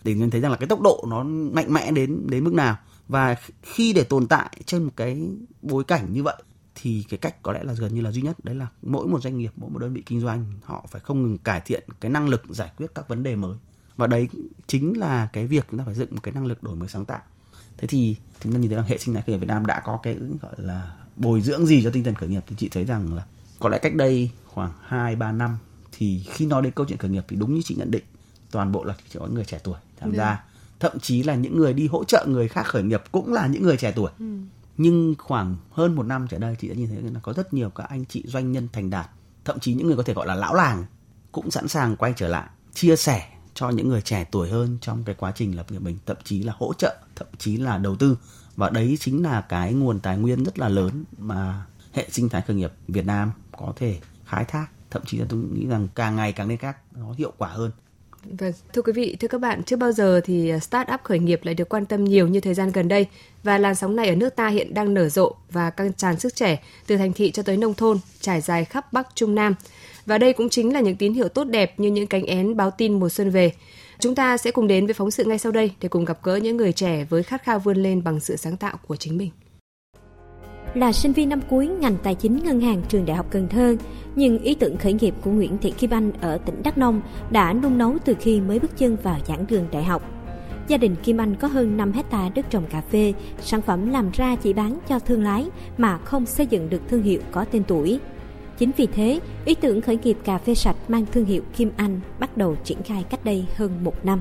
Để 0.05 0.15
nhìn 0.15 0.31
thấy 0.31 0.41
rằng 0.41 0.51
là 0.51 0.57
cái 0.57 0.69
tốc 0.69 0.81
độ 0.81 1.05
nó 1.09 1.23
mạnh 1.53 1.73
mẽ 1.73 1.91
đến 1.91 2.27
đến 2.31 2.45
mức 2.45 2.55
nào. 2.55 2.77
Và 3.09 3.37
khi 3.63 3.93
để 3.93 4.05
tồn 4.05 4.27
tại 4.27 4.51
trên 4.67 4.85
một 4.85 4.91
cái 4.97 5.29
bối 5.63 5.85
cảnh 5.85 6.13
như 6.13 6.23
vậy, 6.23 6.43
thì 6.75 7.05
cái 7.09 7.19
cách 7.19 7.43
có 7.43 7.53
lẽ 7.53 7.65
là 7.65 7.73
gần 7.73 7.95
như 7.95 8.01
là 8.01 8.11
duy 8.11 8.23
nhất. 8.23 8.45
Đấy 8.45 8.55
là 8.55 8.67
mỗi 8.83 9.07
một 9.07 9.23
doanh 9.23 9.39
nghiệp, 9.39 9.53
mỗi 9.57 9.71
một 9.71 9.79
đơn 9.79 9.95
vị 9.95 10.03
kinh 10.07 10.21
doanh, 10.21 10.53
họ 10.65 10.87
phải 10.91 11.01
không 11.01 11.23
ngừng 11.23 11.39
cải 11.39 11.61
thiện 11.61 11.85
cái 12.01 12.11
năng 12.11 12.29
lực 12.29 12.43
giải 12.49 12.71
quyết 12.77 12.87
các 12.95 13.09
vấn 13.09 13.23
đề 13.23 13.37
mới. 13.37 13.57
Và 13.97 14.07
đấy 14.07 14.29
chính 14.67 14.99
là 14.99 15.29
cái 15.33 15.47
việc 15.47 15.67
chúng 15.71 15.79
ta 15.79 15.85
phải 15.85 15.95
dựng 15.95 16.09
một 16.11 16.21
cái 16.23 16.35
năng 16.35 16.47
lực 16.47 16.63
đổi 16.63 16.77
mới 16.77 16.89
sáng 16.89 17.05
tạo. 17.05 17.21
Thế 17.77 17.89
thì 17.89 18.17
chúng 18.41 18.53
ta 18.53 18.59
nhìn 18.59 18.71
thấy 18.71 18.77
rằng 18.77 18.87
hệ 18.87 18.99
sinh 18.99 19.15
thái 19.15 19.23
khởi 19.27 19.35
nghiệp 19.35 19.41
Việt 19.41 19.49
Nam 19.49 19.67
đã 19.67 19.83
có 19.85 19.99
cái, 20.03 20.17
gọi 20.43 20.55
là, 20.57 20.97
bồi 21.17 21.41
dưỡng 21.41 21.67
gì 21.67 21.83
cho 21.85 21.91
tinh 21.91 22.05
thần 22.05 22.15
khởi 22.15 22.29
nghiệp. 22.29 22.45
Thì 22.47 22.57
chị 22.59 22.69
thấy 22.69 22.85
rằng 22.85 23.15
là 23.15 23.25
có 23.59 23.69
lẽ 23.69 23.79
cách 23.79 23.95
đây 23.95 24.31
khoảng 24.47 24.73
2 24.83 25.17
3 25.17 25.33
năm 25.33 25.59
thì 25.97 26.23
khi 26.33 26.47
nói 26.47 26.63
đến 26.63 26.73
câu 26.73 26.87
chuyện 26.89 26.99
khởi 26.99 27.11
nghiệp 27.11 27.25
thì 27.29 27.37
đúng 27.37 27.55
như 27.55 27.63
chị 27.65 27.75
nhận 27.75 27.91
định 27.91 28.05
toàn 28.51 28.73
bộ 28.73 28.85
là 28.85 28.95
chỉ 29.13 29.19
có 29.19 29.27
người 29.27 29.45
trẻ 29.45 29.61
tuổi 29.65 29.79
tham 30.01 30.15
gia. 30.15 30.45
Thậm 30.81 30.99
chí 31.01 31.23
là 31.23 31.35
những 31.35 31.59
người 31.59 31.73
đi 31.73 31.87
hỗ 31.87 32.05
trợ 32.05 32.27
người 32.29 32.49
khác 32.49 32.67
khởi 32.67 32.83
nghiệp 32.83 33.03
cũng 33.13 33.33
là 33.33 33.47
những 33.47 33.63
người 33.63 33.77
trẻ 33.77 33.93
tuổi. 33.97 34.11
Nhưng 34.77 35.15
khoảng 35.19 35.57
hơn 35.71 35.95
một 35.95 36.03
năm 36.03 36.27
trở 36.31 36.39
đây 36.39 36.57
chị 36.61 36.69
đã 36.69 36.75
nhìn 36.75 36.89
thấy 36.89 37.03
là 37.03 37.21
có 37.23 37.33
rất 37.33 37.55
nhiều 37.55 37.71
các 37.71 37.85
anh 37.89 38.05
chị 38.05 38.25
doanh 38.27 38.53
nhân 38.53 38.69
thành 38.73 38.91
đạt 38.91 39.11
thậm 39.45 39.61
chí 39.61 39.75
những 39.75 39.87
người 39.87 39.97
có 39.97 40.03
thể 40.03 40.15
gọi 40.15 40.27
là 40.27 40.35
lão 40.35 40.55
làng 40.55 40.85
cũng 41.33 41.51
sẵn 41.51 41.69
sàng 41.69 41.97
quay 41.97 42.13
trở 42.17 42.29
lại 42.29 42.49
chia 42.75 42.97
sẻ 42.97 43.29
cho 43.55 43.71
những 43.71 43.89
người 43.89 44.03
trẻ 44.03 44.27
tuổi 44.31 44.51
hơn 44.51 44.79
trong 44.81 45.05
cái 45.05 45.15
quá 45.15 45.33
trình 45.37 45.57
lập 45.57 45.73
nghiệp 45.73 45.79
mình 45.79 45.99
thậm 46.07 46.17
chí 46.25 46.43
là 46.43 46.53
hỗ 46.59 46.75
trợ 46.75 46.97
thậm 47.17 47.27
chí 47.39 47.57
là 47.57 47.79
đầu 47.79 47.97
tư. 47.97 48.17
Và 48.57 48.71
đấy 48.71 48.97
chính 49.01 49.23
là 49.23 49.41
cái 49.41 49.75
nguồn 49.75 50.01
tài 50.01 50.19
nguyên 50.19 50.45
rất 50.45 50.59
là 50.59 50.69
lớn 50.69 51.05
mà 51.19 51.67
hệ 51.93 52.09
sinh 52.11 52.29
thái 52.29 52.43
khởi 52.43 52.57
nghiệp 52.57 52.73
Việt 52.89 53.07
Nam 53.07 53.33
có 53.57 53.73
thể 53.77 54.01
khai 54.25 54.45
thác 54.45 54.67
thậm 54.95 55.03
chí 55.07 55.19
là 55.19 55.27
tôi 55.29 55.41
nghĩ 55.53 55.67
rằng 55.67 55.89
càng 55.95 56.17
ngày 56.17 56.33
càng 56.33 56.49
nên 56.49 56.59
các 56.59 56.77
nó 56.97 57.13
hiệu 57.19 57.33
quả 57.39 57.49
hơn 57.49 57.71
Vâng, 58.39 58.53
thưa 58.73 58.83
quý 58.83 58.93
vị, 58.93 59.17
thưa 59.21 59.29
các 59.29 59.41
bạn, 59.41 59.63
chưa 59.63 59.77
bao 59.77 59.93
giờ 59.93 60.21
thì 60.25 60.51
à, 60.51 60.57
start-up 60.59 60.99
khởi 61.03 61.19
nghiệp 61.19 61.41
lại 61.43 61.55
được 61.55 61.69
quan 61.69 61.87
tâm 61.87 62.05
nhiều 62.05 62.29
như 62.29 62.41
thời 62.41 62.55
gian 62.55 62.73
gần 62.73 62.89
đây 62.89 63.07
và 63.43 63.59
làn 63.59 63.75
sóng 63.75 63.97
này 63.97 64.09
ở 64.09 64.15
nước 64.15 64.37
ta 64.37 64.49
hiện 64.49 64.75
đang 64.75 64.95
nở 64.95 65.09
rộ 65.09 65.35
và 65.51 65.71
căng 65.71 65.93
tràn 65.93 66.19
sức 66.19 66.35
trẻ 66.35 66.63
từ 66.87 66.97
thành 66.97 67.13
thị 67.13 67.31
cho 67.31 67.43
tới 67.43 67.57
nông 67.57 67.75
thôn, 67.75 67.99
trải 68.21 68.41
dài 68.41 68.65
khắp 68.65 68.93
Bắc 68.93 69.09
Trung 69.15 69.35
Nam. 69.35 69.55
Và 70.07 70.19
đây 70.19 70.33
cũng 70.33 70.49
chính 70.49 70.73
là 70.73 70.81
những 70.81 70.97
tín 70.97 71.15
hiệu 71.15 71.29
tốt 71.29 71.45
đẹp 71.45 71.81
như 71.81 71.91
những 71.91 72.07
cánh 72.07 72.25
én 72.25 72.57
báo 72.57 72.71
tin 72.71 73.01
mùa 73.01 73.09
xuân 73.09 73.31
về. 73.31 73.53
Chúng 73.99 74.15
ta 74.15 74.37
sẽ 74.37 74.51
cùng 74.51 74.67
đến 74.67 74.87
với 74.87 74.95
phóng 74.95 75.11
sự 75.11 75.25
ngay 75.25 75.39
sau 75.39 75.53
đây 75.53 75.73
để 75.81 75.89
cùng 75.89 76.05
gặp 76.05 76.19
gỡ 76.23 76.37
những 76.37 76.57
người 76.57 76.73
trẻ 76.73 77.05
với 77.05 77.23
khát 77.23 77.43
khao 77.45 77.59
vươn 77.59 77.77
lên 77.77 78.05
bằng 78.05 78.21
sự 78.21 78.37
sáng 78.37 78.57
tạo 78.57 78.77
của 78.87 78.97
chính 78.97 79.19
mình. 79.19 79.31
Là 80.75 80.93
sinh 80.93 81.13
viên 81.13 81.29
năm 81.29 81.41
cuối 81.49 81.67
ngành 81.67 81.97
tài 82.03 82.15
chính 82.15 82.39
ngân 82.45 82.61
hàng 82.61 82.83
trường 82.89 83.07
Đại 83.07 83.17
học 83.17 83.27
Cần 83.31 83.49
Thơ, 83.49 83.77
nhưng 84.15 84.39
ý 84.39 84.55
tưởng 84.55 84.77
khởi 84.77 84.93
nghiệp 84.93 85.15
của 85.23 85.31
Nguyễn 85.31 85.59
Thị 85.59 85.71
Kim 85.71 85.91
Anh 85.91 86.13
ở 86.21 86.39
tỉnh 86.39 86.63
Đắk 86.63 86.79
Nông 86.79 87.01
đã 87.31 87.53
nung 87.53 87.79
nấu 87.79 87.97
từ 88.05 88.15
khi 88.21 88.41
mới 88.41 88.59
bước 88.59 88.77
chân 88.77 88.97
vào 89.03 89.19
giảng 89.27 89.47
đường 89.49 89.67
đại 89.73 89.85
học. 89.85 90.03
Gia 90.69 90.77
đình 90.77 90.97
Kim 91.03 91.21
Anh 91.21 91.35
có 91.35 91.49
hơn 91.49 91.77
5 91.77 91.93
hecta 91.93 92.31
đất 92.35 92.51
trồng 92.51 92.67
cà 92.67 92.81
phê, 92.81 93.13
sản 93.41 93.63
phẩm 93.63 93.91
làm 93.91 94.11
ra 94.11 94.37
chỉ 94.37 94.53
bán 94.53 94.79
cho 94.89 94.99
thương 94.99 95.23
lái 95.23 95.47
mà 95.79 95.99
không 95.99 96.27
xây 96.27 96.47
dựng 96.47 96.71
được 96.71 96.81
thương 96.89 97.03
hiệu 97.03 97.21
có 97.33 97.45
tên 97.45 97.65
tuổi. 97.65 98.01
Chính 98.59 98.71
vì 98.77 98.87
thế, 98.87 99.21
ý 99.45 99.55
tưởng 99.55 99.81
khởi 99.81 99.99
nghiệp 100.03 100.17
cà 100.25 100.39
phê 100.39 100.55
sạch 100.55 100.77
mang 100.89 101.07
thương 101.13 101.25
hiệu 101.25 101.43
Kim 101.57 101.71
Anh 101.77 102.01
bắt 102.19 102.37
đầu 102.37 102.57
triển 102.65 102.83
khai 102.83 103.05
cách 103.11 103.25
đây 103.25 103.45
hơn 103.57 103.85
một 103.85 104.05
năm. 104.05 104.21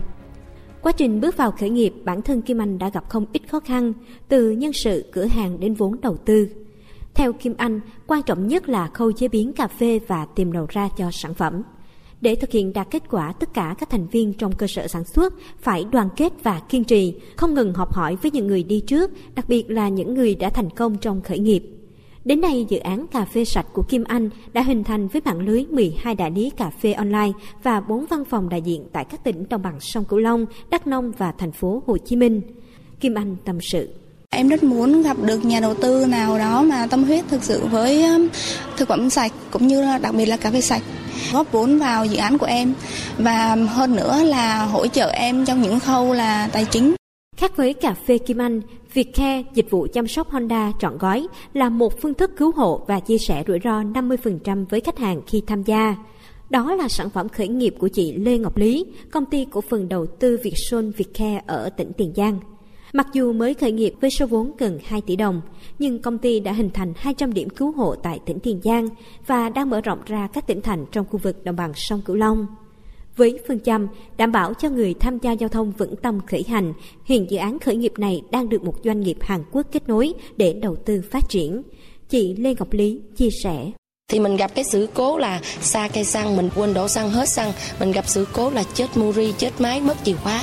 Quá 0.83 0.91
trình 0.91 1.21
bước 1.21 1.37
vào 1.37 1.51
khởi 1.51 1.69
nghiệp, 1.69 1.93
bản 2.03 2.21
thân 2.21 2.41
Kim 2.41 2.61
Anh 2.61 2.79
đã 2.79 2.89
gặp 2.89 3.09
không 3.09 3.25
ít 3.33 3.41
khó 3.47 3.59
khăn, 3.59 3.93
từ 4.27 4.51
nhân 4.51 4.73
sự, 4.73 5.05
cửa 5.11 5.25
hàng 5.25 5.59
đến 5.59 5.73
vốn 5.73 6.01
đầu 6.01 6.17
tư. 6.17 6.47
Theo 7.13 7.33
Kim 7.33 7.53
Anh, 7.57 7.79
quan 8.07 8.23
trọng 8.23 8.47
nhất 8.47 8.69
là 8.69 8.87
khâu 8.87 9.11
chế 9.11 9.27
biến 9.27 9.53
cà 9.53 9.67
phê 9.67 9.99
và 10.07 10.25
tìm 10.35 10.51
đầu 10.51 10.65
ra 10.69 10.89
cho 10.97 11.11
sản 11.11 11.33
phẩm. 11.33 11.61
Để 12.21 12.35
thực 12.35 12.51
hiện 12.51 12.73
đạt 12.73 12.87
kết 12.91 13.03
quả, 13.09 13.33
tất 13.39 13.53
cả 13.53 13.75
các 13.79 13.89
thành 13.89 14.07
viên 14.07 14.33
trong 14.33 14.51
cơ 14.51 14.67
sở 14.67 14.87
sản 14.87 15.03
xuất 15.03 15.33
phải 15.61 15.85
đoàn 15.91 16.09
kết 16.15 16.33
và 16.43 16.61
kiên 16.69 16.83
trì, 16.83 17.19
không 17.35 17.53
ngừng 17.53 17.73
học 17.73 17.93
hỏi 17.93 18.17
với 18.21 18.31
những 18.31 18.47
người 18.47 18.63
đi 18.63 18.79
trước, 18.79 19.11
đặc 19.35 19.49
biệt 19.49 19.71
là 19.71 19.89
những 19.89 20.13
người 20.13 20.35
đã 20.35 20.49
thành 20.49 20.69
công 20.69 20.97
trong 20.97 21.21
khởi 21.21 21.39
nghiệp. 21.39 21.63
Đến 22.25 22.41
nay, 22.41 22.65
dự 22.69 22.77
án 22.77 23.07
cà 23.07 23.25
phê 23.25 23.45
sạch 23.45 23.65
của 23.73 23.83
Kim 23.89 24.03
Anh 24.03 24.29
đã 24.53 24.61
hình 24.61 24.83
thành 24.83 25.07
với 25.07 25.21
mạng 25.25 25.39
lưới 25.39 25.65
12 25.69 26.15
đại 26.15 26.31
lý 26.31 26.49
cà 26.57 26.69
phê 26.69 26.93
online 26.93 27.31
và 27.63 27.79
4 27.79 28.05
văn 28.05 28.25
phòng 28.25 28.49
đại 28.49 28.61
diện 28.61 28.85
tại 28.93 29.05
các 29.05 29.23
tỉnh 29.23 29.49
đồng 29.49 29.61
bằng 29.61 29.79
sông 29.79 30.05
Cửu 30.05 30.19
Long, 30.19 30.45
Đắk 30.69 30.87
Nông 30.87 31.11
và 31.17 31.31
thành 31.37 31.51
phố 31.51 31.83
Hồ 31.87 31.97
Chí 31.97 32.15
Minh. 32.15 32.41
Kim 32.99 33.15
Anh 33.15 33.35
tâm 33.45 33.61
sự. 33.61 33.89
Em 34.29 34.49
rất 34.49 34.63
muốn 34.63 35.01
gặp 35.01 35.17
được 35.21 35.45
nhà 35.45 35.59
đầu 35.59 35.73
tư 35.73 36.05
nào 36.05 36.37
đó 36.37 36.63
mà 36.63 36.87
tâm 36.87 37.03
huyết 37.03 37.25
thực 37.27 37.43
sự 37.43 37.65
với 37.65 38.05
um, 38.05 38.27
thực 38.77 38.87
phẩm 38.87 39.09
sạch 39.09 39.31
cũng 39.51 39.67
như 39.67 39.85
đặc 40.01 40.15
biệt 40.15 40.25
là 40.25 40.37
cà 40.37 40.51
phê 40.51 40.61
sạch 40.61 40.83
góp 41.33 41.51
vốn 41.51 41.79
vào 41.79 42.05
dự 42.05 42.17
án 42.17 42.37
của 42.37 42.45
em 42.45 42.73
và 43.17 43.55
hơn 43.55 43.95
nữa 43.95 44.23
là 44.23 44.65
hỗ 44.65 44.87
trợ 44.87 45.09
em 45.09 45.45
trong 45.45 45.61
những 45.61 45.79
khâu 45.79 46.13
là 46.13 46.47
tài 46.47 46.65
chính 46.65 46.95
Khác 47.37 47.57
với 47.57 47.73
cà 47.73 47.93
phê 48.07 48.17
Kim 48.17 48.41
Anh, 48.41 48.61
Vietcare, 48.93 49.43
dịch 49.53 49.69
vụ 49.69 49.87
chăm 49.93 50.07
sóc 50.07 50.29
Honda 50.29 50.71
trọn 50.79 50.97
gói, 50.97 51.27
là 51.53 51.69
một 51.69 52.01
phương 52.01 52.13
thức 52.13 52.31
cứu 52.37 52.51
hộ 52.51 52.81
và 52.87 52.99
chia 52.99 53.17
sẻ 53.17 53.43
rủi 53.47 53.59
ro 53.63 53.83
50% 53.83 54.65
với 54.65 54.81
khách 54.81 54.99
hàng 54.99 55.21
khi 55.27 55.41
tham 55.47 55.63
gia. 55.63 55.95
Đó 56.49 56.75
là 56.75 56.87
sản 56.87 57.09
phẩm 57.09 57.29
khởi 57.29 57.47
nghiệp 57.47 57.75
của 57.79 57.87
chị 57.87 58.13
Lê 58.13 58.37
Ngọc 58.37 58.57
Lý, 58.57 58.85
công 59.11 59.25
ty 59.25 59.45
cổ 59.51 59.61
phần 59.61 59.89
đầu 59.89 60.05
tư 60.05 60.39
Vietson 60.43 60.91
Vietcare 60.91 61.41
ở 61.47 61.69
tỉnh 61.69 61.91
Tiền 61.97 62.13
Giang. 62.15 62.39
Mặc 62.93 63.07
dù 63.13 63.33
mới 63.33 63.53
khởi 63.53 63.71
nghiệp 63.71 63.93
với 64.01 64.09
số 64.09 64.25
vốn 64.25 64.51
gần 64.57 64.79
2 64.83 65.01
tỷ 65.01 65.15
đồng, 65.15 65.41
nhưng 65.79 66.01
công 66.01 66.17
ty 66.17 66.39
đã 66.39 66.51
hình 66.51 66.69
thành 66.73 66.93
200 66.95 67.33
điểm 67.33 67.49
cứu 67.49 67.71
hộ 67.71 67.95
tại 67.95 68.19
tỉnh 68.25 68.39
Tiền 68.39 68.59
Giang 68.63 68.87
và 69.27 69.49
đang 69.49 69.69
mở 69.69 69.81
rộng 69.81 69.99
ra 70.05 70.27
các 70.33 70.47
tỉnh 70.47 70.61
thành 70.61 70.85
trong 70.91 71.05
khu 71.11 71.19
vực 71.23 71.43
đồng 71.43 71.55
bằng 71.55 71.71
sông 71.75 72.01
Cửu 72.05 72.15
Long. 72.15 72.45
Với 73.15 73.39
phương 73.47 73.59
châm 73.59 73.87
đảm 74.17 74.31
bảo 74.31 74.53
cho 74.53 74.69
người 74.69 74.93
tham 74.93 75.19
gia 75.21 75.31
giao 75.31 75.49
thông 75.49 75.71
vững 75.71 75.95
tâm 75.95 76.19
khởi 76.27 76.43
hành, 76.47 76.73
hiện 77.05 77.25
dự 77.29 77.37
án 77.37 77.59
khởi 77.59 77.75
nghiệp 77.75 77.93
này 77.97 78.21
đang 78.31 78.49
được 78.49 78.63
một 78.63 78.75
doanh 78.83 79.01
nghiệp 79.01 79.17
Hàn 79.21 79.43
Quốc 79.51 79.67
kết 79.71 79.87
nối 79.87 80.13
để 80.37 80.53
đầu 80.53 80.75
tư 80.75 81.01
phát 81.11 81.29
triển. 81.29 81.61
Chị 82.09 82.35
Lê 82.37 82.55
Ngọc 82.59 82.73
Lý 82.73 83.01
chia 83.15 83.29
sẻ 83.43 83.71
thì 84.07 84.19
mình 84.19 84.37
gặp 84.37 84.51
cái 84.55 84.63
sự 84.71 84.87
cố 84.93 85.17
là 85.17 85.39
xa 85.61 85.87
cây 85.93 86.03
xăng, 86.03 86.37
mình 86.37 86.49
quên 86.55 86.73
đổ 86.73 86.87
xăng 86.87 87.09
hết 87.09 87.29
xăng. 87.29 87.53
Mình 87.79 87.91
gặp 87.91 88.07
sự 88.07 88.27
cố 88.33 88.49
là 88.49 88.63
chết 88.73 88.97
muri 88.97 89.33
chết 89.37 89.61
máy, 89.61 89.81
mất 89.81 89.97
chìa 90.03 90.13
khóa. 90.13 90.41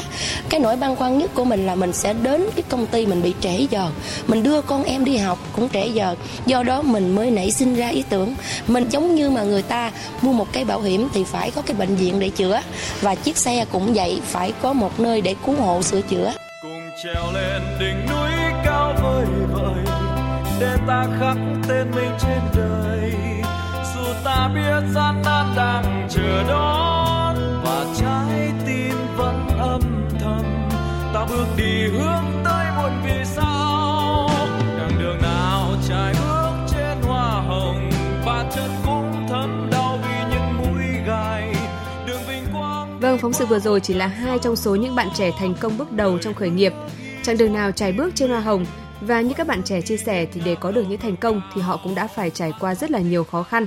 Cái 0.48 0.60
nỗi 0.60 0.76
băn 0.76 0.96
khoăn 0.96 1.18
nhất 1.18 1.30
của 1.34 1.44
mình 1.44 1.66
là 1.66 1.74
mình 1.74 1.92
sẽ 1.92 2.12
đến 2.12 2.46
cái 2.56 2.62
công 2.68 2.86
ty 2.86 3.06
mình 3.06 3.22
bị 3.22 3.34
trễ 3.40 3.66
giờ. 3.70 3.90
Mình 4.26 4.42
đưa 4.42 4.60
con 4.60 4.84
em 4.84 5.04
đi 5.04 5.16
học 5.16 5.38
cũng 5.56 5.68
trễ 5.68 5.86
giờ. 5.86 6.14
Do 6.46 6.62
đó 6.62 6.82
mình 6.82 7.14
mới 7.14 7.30
nảy 7.30 7.50
sinh 7.50 7.74
ra 7.74 7.88
ý 7.88 8.04
tưởng. 8.08 8.34
Mình 8.66 8.88
giống 8.88 9.14
như 9.14 9.30
mà 9.30 9.42
người 9.42 9.62
ta 9.62 9.92
mua 10.22 10.32
một 10.32 10.52
cái 10.52 10.64
bảo 10.64 10.80
hiểm 10.80 11.08
thì 11.14 11.24
phải 11.24 11.50
có 11.50 11.62
cái 11.62 11.76
bệnh 11.76 11.96
viện 11.96 12.20
để 12.20 12.28
chữa. 12.28 12.60
Và 13.00 13.14
chiếc 13.14 13.36
xe 13.36 13.64
cũng 13.72 13.94
vậy, 13.94 14.20
phải 14.24 14.52
có 14.62 14.72
một 14.72 15.00
nơi 15.00 15.20
để 15.20 15.34
cứu 15.46 15.54
hộ, 15.54 15.82
sửa 15.82 16.00
chữa. 16.00 16.32
Cùng 16.62 16.90
trèo 17.02 17.32
lên 17.32 17.62
đỉnh 17.80 18.06
núi 18.06 18.30
cao 18.64 18.94
vời 19.02 19.24
vợi 19.52 19.84
để 20.60 20.76
ta 20.88 21.06
khắc 21.20 21.36
tên 21.68 21.90
mình 21.94 22.10
trên 22.20 22.40
đời 22.54 22.59
ta 24.40 24.48
biết 24.48 24.92
gian 24.94 25.22
nan 25.24 25.46
đang 25.56 26.08
chờ 26.10 26.42
đón. 26.48 27.36
Và 27.64 27.84
trái 28.00 28.52
tim 28.66 28.96
vẫn 29.16 29.48
âm 29.58 29.80
thầm. 30.20 30.68
Ta 31.14 31.26
bước 31.28 31.46
đi 31.56 31.88
hướng 31.88 32.24
tới 32.44 32.66
muôn 32.76 32.92
vì 33.04 33.24
sao. 33.24 34.30
Đằng 34.78 34.98
đường 34.98 35.22
nào 35.22 35.72
trải 35.88 36.14
bước 36.20 36.50
trên 36.72 37.02
hoa 37.02 37.42
hồng. 37.48 37.90
Và 38.24 38.50
chân 38.54 38.70
cũng 38.84 39.26
thấm 39.28 39.68
đau 39.72 39.98
vì 40.02 40.36
những 40.36 40.58
mũi 40.58 40.84
gai. 41.06 41.54
Đường 42.06 42.22
vinh 42.28 42.44
quang 42.52 43.00
vâng 43.00 43.18
phóng 43.18 43.32
sự 43.32 43.46
vừa 43.46 43.58
rồi 43.58 43.80
chỉ 43.80 43.94
là 43.94 44.06
hai 44.06 44.38
trong 44.38 44.56
số 44.56 44.74
những 44.74 44.94
bạn 44.94 45.08
trẻ 45.14 45.30
thành 45.38 45.54
công 45.54 45.78
bước 45.78 45.92
đầu 45.92 46.18
trong 46.18 46.34
khởi 46.34 46.50
nghiệp. 46.50 46.72
Chặng 47.22 47.38
đường 47.38 47.52
nào 47.52 47.72
trải 47.72 47.92
bước 47.92 48.14
trên 48.14 48.30
hoa 48.30 48.40
hồng? 48.40 48.66
Và 49.00 49.20
như 49.20 49.34
các 49.34 49.46
bạn 49.46 49.62
trẻ 49.62 49.80
chia 49.80 49.96
sẻ 49.96 50.26
thì 50.32 50.40
để 50.44 50.54
có 50.54 50.70
được 50.70 50.84
những 50.88 51.00
thành 51.00 51.16
công 51.16 51.42
thì 51.54 51.60
họ 51.60 51.80
cũng 51.82 51.94
đã 51.94 52.06
phải 52.06 52.30
trải 52.30 52.52
qua 52.60 52.74
rất 52.74 52.90
là 52.90 52.98
nhiều 52.98 53.24
khó 53.24 53.42
khăn. 53.42 53.66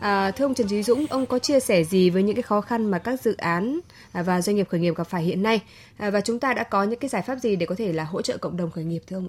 À, 0.00 0.30
thưa 0.30 0.44
ông 0.44 0.54
Trần 0.54 0.68
Trí 0.68 0.82
Dũng, 0.82 1.06
ông 1.10 1.26
có 1.26 1.38
chia 1.38 1.60
sẻ 1.60 1.84
gì 1.84 2.10
với 2.10 2.22
những 2.22 2.36
cái 2.36 2.42
khó 2.42 2.60
khăn 2.60 2.90
mà 2.90 2.98
các 2.98 3.20
dự 3.20 3.36
án 3.36 3.80
à, 4.12 4.22
và 4.22 4.40
doanh 4.40 4.56
nghiệp 4.56 4.68
khởi 4.70 4.80
nghiệp 4.80 4.94
gặp 4.96 5.04
phải 5.04 5.22
hiện 5.22 5.42
nay 5.42 5.62
à, 5.96 6.10
và 6.10 6.20
chúng 6.20 6.40
ta 6.40 6.54
đã 6.54 6.64
có 6.64 6.84
những 6.84 6.98
cái 6.98 7.08
giải 7.08 7.22
pháp 7.22 7.38
gì 7.38 7.56
để 7.56 7.66
có 7.66 7.74
thể 7.78 7.92
là 7.92 8.04
hỗ 8.04 8.22
trợ 8.22 8.38
cộng 8.38 8.56
đồng 8.56 8.70
khởi 8.70 8.84
nghiệp 8.84 9.02
thưa 9.06 9.16
ông? 9.16 9.28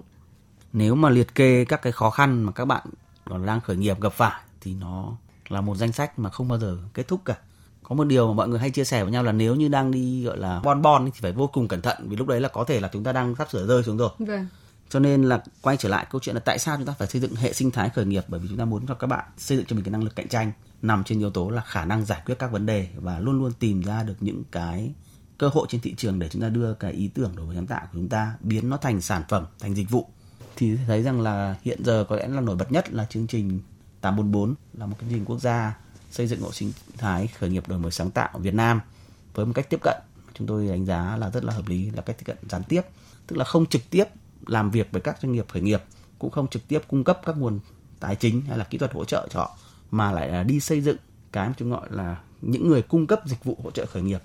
Nếu 0.72 0.94
mà 0.94 1.10
liệt 1.10 1.34
kê 1.34 1.64
các 1.64 1.82
cái 1.82 1.92
khó 1.92 2.10
khăn 2.10 2.42
mà 2.42 2.52
các 2.52 2.64
bạn 2.64 2.86
còn 3.24 3.46
đang 3.46 3.60
khởi 3.60 3.76
nghiệp 3.76 4.00
gặp 4.00 4.12
phải 4.12 4.40
thì 4.60 4.74
nó 4.74 5.12
là 5.48 5.60
một 5.60 5.76
danh 5.76 5.92
sách 5.92 6.18
mà 6.18 6.30
không 6.30 6.48
bao 6.48 6.58
giờ 6.58 6.78
kết 6.94 7.08
thúc 7.08 7.20
cả 7.24 7.36
có 7.82 7.94
một 7.94 8.04
điều 8.04 8.28
mà 8.28 8.34
mọi 8.34 8.48
người 8.48 8.58
hay 8.58 8.70
chia 8.70 8.84
sẻ 8.84 9.02
với 9.02 9.12
nhau 9.12 9.22
là 9.22 9.32
nếu 9.32 9.54
như 9.54 9.68
đang 9.68 9.90
đi 9.90 10.24
gọi 10.24 10.38
là 10.38 10.60
bon 10.64 10.82
bon 10.82 11.04
thì 11.04 11.20
phải 11.20 11.32
vô 11.32 11.46
cùng 11.46 11.68
cẩn 11.68 11.82
thận 11.82 11.96
vì 12.08 12.16
lúc 12.16 12.28
đấy 12.28 12.40
là 12.40 12.48
có 12.48 12.64
thể 12.64 12.80
là 12.80 12.88
chúng 12.92 13.04
ta 13.04 13.12
đang 13.12 13.34
sắp 13.34 13.50
sửa 13.50 13.66
rơi 13.66 13.82
xuống 13.82 13.96
rồi. 13.96 14.10
Vâng. 14.18 14.46
Cho 14.88 14.98
nên 14.98 15.22
là 15.22 15.42
quay 15.62 15.76
trở 15.76 15.88
lại 15.88 16.06
câu 16.10 16.20
chuyện 16.20 16.34
là 16.34 16.40
tại 16.40 16.58
sao 16.58 16.76
chúng 16.76 16.86
ta 16.86 16.92
phải 16.98 17.08
xây 17.08 17.20
dựng 17.20 17.34
hệ 17.34 17.52
sinh 17.52 17.70
thái 17.70 17.90
khởi 17.90 18.04
nghiệp 18.04 18.24
bởi 18.28 18.40
vì 18.40 18.48
chúng 18.48 18.58
ta 18.58 18.64
muốn 18.64 18.86
cho 18.86 18.94
các 18.94 19.06
bạn 19.06 19.24
xây 19.38 19.56
dựng 19.56 19.66
cho 19.66 19.76
mình 19.76 19.84
cái 19.84 19.92
năng 19.92 20.04
lực 20.04 20.16
cạnh 20.16 20.28
tranh 20.28 20.52
nằm 20.82 21.04
trên 21.04 21.18
yếu 21.18 21.30
tố 21.30 21.50
là 21.50 21.62
khả 21.66 21.84
năng 21.84 22.04
giải 22.04 22.22
quyết 22.26 22.34
các 22.38 22.52
vấn 22.52 22.66
đề 22.66 22.88
và 22.96 23.18
luôn 23.18 23.38
luôn 23.38 23.52
tìm 23.52 23.82
ra 23.82 24.02
được 24.02 24.16
những 24.20 24.42
cái 24.52 24.92
cơ 25.38 25.48
hội 25.48 25.66
trên 25.70 25.80
thị 25.80 25.94
trường 25.94 26.18
để 26.18 26.28
chúng 26.28 26.42
ta 26.42 26.48
đưa 26.48 26.74
cái 26.74 26.92
ý 26.92 27.08
tưởng 27.08 27.36
đổi 27.36 27.46
mới 27.46 27.56
sáng 27.56 27.66
tạo 27.66 27.80
của 27.80 27.98
chúng 27.98 28.08
ta 28.08 28.34
biến 28.40 28.70
nó 28.70 28.76
thành 28.76 29.00
sản 29.00 29.22
phẩm, 29.28 29.46
thành 29.60 29.74
dịch 29.74 29.90
vụ. 29.90 30.08
Thì 30.56 30.76
thấy 30.86 31.02
rằng 31.02 31.20
là 31.20 31.56
hiện 31.62 31.84
giờ 31.84 32.04
có 32.08 32.16
lẽ 32.16 32.28
là 32.28 32.40
nổi 32.40 32.56
bật 32.56 32.72
nhất 32.72 32.92
là 32.92 33.04
chương 33.04 33.26
trình 33.26 33.60
844 34.00 34.54
là 34.72 34.86
một 34.86 34.96
cái 34.98 35.10
chương 35.10 35.18
trình 35.18 35.24
quốc 35.24 35.40
gia 35.40 35.76
xây 36.10 36.26
dựng 36.26 36.42
hệ 36.42 36.48
sinh 36.52 36.72
thái 36.98 37.26
khởi 37.26 37.50
nghiệp 37.50 37.68
đổi 37.68 37.78
mới 37.78 37.90
sáng 37.90 38.10
tạo 38.10 38.28
ở 38.32 38.38
Việt 38.38 38.54
Nam 38.54 38.80
với 39.34 39.46
một 39.46 39.52
cách 39.54 39.70
tiếp 39.70 39.80
cận 39.82 39.96
chúng 40.34 40.46
tôi 40.46 40.68
đánh 40.68 40.84
giá 40.84 41.16
là 41.16 41.30
rất 41.30 41.44
là 41.44 41.52
hợp 41.52 41.68
lý 41.68 41.90
là 41.90 42.02
cách 42.02 42.16
tiếp 42.18 42.24
cận 42.24 42.36
gián 42.50 42.62
tiếp 42.68 42.82
tức 43.26 43.36
là 43.36 43.44
không 43.44 43.66
trực 43.66 43.82
tiếp 43.90 44.04
làm 44.46 44.70
việc 44.70 44.88
với 44.92 45.00
các 45.00 45.18
doanh 45.22 45.32
nghiệp 45.32 45.46
khởi 45.48 45.62
nghiệp 45.62 45.82
cũng 46.18 46.30
không 46.30 46.48
trực 46.48 46.68
tiếp 46.68 46.80
cung 46.88 47.04
cấp 47.04 47.20
các 47.26 47.36
nguồn 47.36 47.58
tài 48.00 48.16
chính 48.16 48.40
hay 48.40 48.58
là 48.58 48.64
kỹ 48.64 48.78
thuật 48.78 48.92
hỗ 48.92 49.04
trợ 49.04 49.28
cho 49.30 49.40
họ 49.40 49.56
mà 49.90 50.12
lại 50.12 50.28
là 50.28 50.42
đi 50.42 50.60
xây 50.60 50.80
dựng 50.80 50.96
cái 51.32 51.48
mà 51.48 51.54
chúng 51.58 51.70
gọi 51.70 51.88
là 51.90 52.16
những 52.42 52.68
người 52.68 52.82
cung 52.82 53.06
cấp 53.06 53.20
dịch 53.26 53.44
vụ 53.44 53.58
hỗ 53.64 53.70
trợ 53.70 53.86
khởi 53.86 54.02
nghiệp. 54.02 54.22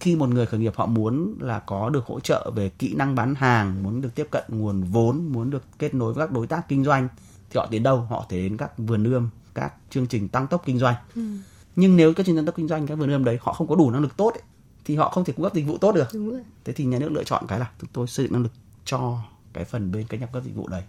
Khi 0.00 0.16
một 0.16 0.28
người 0.28 0.46
khởi 0.46 0.60
nghiệp 0.60 0.72
họ 0.76 0.86
muốn 0.86 1.34
là 1.40 1.58
có 1.58 1.90
được 1.90 2.06
hỗ 2.06 2.20
trợ 2.20 2.50
về 2.54 2.68
kỹ 2.68 2.94
năng 2.94 3.14
bán 3.14 3.34
hàng 3.34 3.82
muốn 3.82 4.00
được 4.00 4.14
tiếp 4.14 4.26
cận 4.30 4.44
nguồn 4.48 4.82
vốn 4.82 5.28
muốn 5.32 5.50
được 5.50 5.62
kết 5.78 5.94
nối 5.94 6.12
với 6.12 6.26
các 6.26 6.32
đối 6.32 6.46
tác 6.46 6.68
kinh 6.68 6.84
doanh 6.84 7.08
thì 7.50 7.58
họ 7.58 7.68
đến 7.70 7.82
đâu? 7.82 8.00
Họ 8.00 8.26
đến 8.30 8.56
các 8.56 8.78
vườn 8.78 9.04
ươm 9.04 9.28
các 9.54 9.74
chương 9.90 10.06
trình 10.06 10.28
tăng 10.28 10.46
tốc 10.46 10.62
kinh 10.66 10.78
doanh. 10.78 10.94
Ừ. 11.14 11.22
nhưng 11.76 11.96
nếu 11.96 12.14
các 12.14 12.16
chương 12.16 12.26
trình 12.26 12.36
tăng 12.36 12.46
tốc 12.46 12.56
kinh 12.56 12.68
doanh 12.68 12.86
các 12.86 12.94
vườn 12.94 13.10
ươm 13.10 13.24
đấy 13.24 13.38
họ 13.40 13.52
không 13.52 13.66
có 13.66 13.74
đủ 13.74 13.90
năng 13.90 14.02
lực 14.02 14.16
tốt 14.16 14.30
ấy, 14.34 14.42
thì 14.84 14.96
họ 14.96 15.08
không 15.08 15.24
thể 15.24 15.32
cung 15.32 15.42
cấp 15.42 15.54
dịch 15.54 15.66
vụ 15.66 15.78
tốt 15.78 15.92
được. 15.92 16.08
Thế 16.64 16.72
thì 16.72 16.84
nhà 16.84 16.98
nước 16.98 17.12
lựa 17.12 17.24
chọn 17.24 17.44
cái 17.48 17.58
là 17.58 17.70
chúng 17.80 17.90
tôi 17.92 18.06
xây 18.06 18.26
dựng 18.26 18.32
năng 18.32 18.42
lực 18.42 18.52
cho 18.84 19.18
cái 19.52 19.64
phần 19.64 19.92
bên 19.92 20.06
cái 20.06 20.20
nhập 20.20 20.32
cấp 20.32 20.44
dịch 20.44 20.54
vụ 20.54 20.68
đấy 20.68 20.82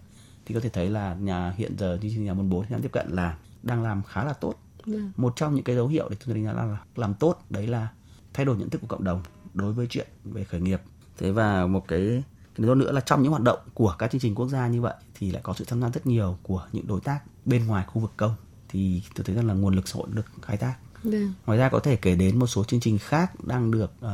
thì 0.46 0.54
có 0.54 0.60
thể 0.60 0.68
thấy 0.68 0.90
là 0.90 1.14
nhà 1.14 1.54
hiện 1.56 1.78
giờ 1.78 1.98
như 2.02 2.10
nhà 2.10 2.34
môn 2.34 2.50
bốn 2.50 2.64
tiếp 2.82 2.92
cận 2.92 3.10
là 3.10 3.36
đang 3.62 3.82
làm 3.82 4.02
khá 4.02 4.24
là 4.24 4.32
tốt 4.32 4.54
yeah. 4.86 5.00
Vâng. 5.00 5.12
một 5.16 5.32
trong 5.36 5.54
những 5.54 5.64
cái 5.64 5.76
dấu 5.76 5.88
hiệu 5.88 6.08
để 6.08 6.16
chúng 6.20 6.26
tôi 6.26 6.34
đánh 6.34 6.44
giá 6.44 6.52
là 6.52 6.78
làm 6.96 7.14
tốt 7.14 7.44
đấy 7.50 7.66
là 7.66 7.88
thay 8.34 8.46
đổi 8.46 8.56
nhận 8.56 8.70
thức 8.70 8.80
của 8.80 8.86
cộng 8.86 9.04
đồng 9.04 9.22
đối 9.54 9.72
với 9.72 9.86
chuyện 9.90 10.08
về 10.24 10.44
khởi 10.44 10.60
nghiệp 10.60 10.80
thế 11.18 11.30
và 11.30 11.66
một 11.66 11.88
cái 11.88 12.22
cái 12.56 12.66
nữa 12.66 12.92
là 12.92 13.00
trong 13.00 13.22
những 13.22 13.30
hoạt 13.30 13.42
động 13.42 13.58
của 13.74 13.94
các 13.98 14.10
chương 14.10 14.20
trình 14.20 14.34
quốc 14.34 14.48
gia 14.48 14.68
như 14.68 14.80
vậy 14.80 14.94
thì 15.14 15.30
lại 15.30 15.42
có 15.42 15.54
sự 15.56 15.64
tham 15.64 15.80
gia 15.80 15.88
rất 15.88 16.06
nhiều 16.06 16.38
của 16.42 16.66
những 16.72 16.86
đối 16.86 17.00
tác 17.00 17.20
bên 17.44 17.66
ngoài 17.66 17.84
khu 17.86 18.00
vực 18.00 18.12
công 18.16 18.34
thì 18.68 19.02
tôi 19.14 19.24
thấy 19.24 19.36
rằng 19.36 19.46
là 19.46 19.54
nguồn 19.54 19.74
lực 19.74 19.88
xã 19.88 19.96
hội 19.96 20.08
được 20.12 20.26
khai 20.42 20.56
thác 20.56 20.74
được. 21.02 21.10
Vâng. 21.10 21.32
Ngoài 21.46 21.58
ra 21.58 21.68
có 21.68 21.78
thể 21.78 21.96
kể 21.96 22.14
đến 22.14 22.38
một 22.38 22.46
số 22.46 22.64
chương 22.64 22.80
trình 22.80 22.98
khác 22.98 23.44
đang 23.44 23.70
được 23.70 23.92
uh, 24.04 24.10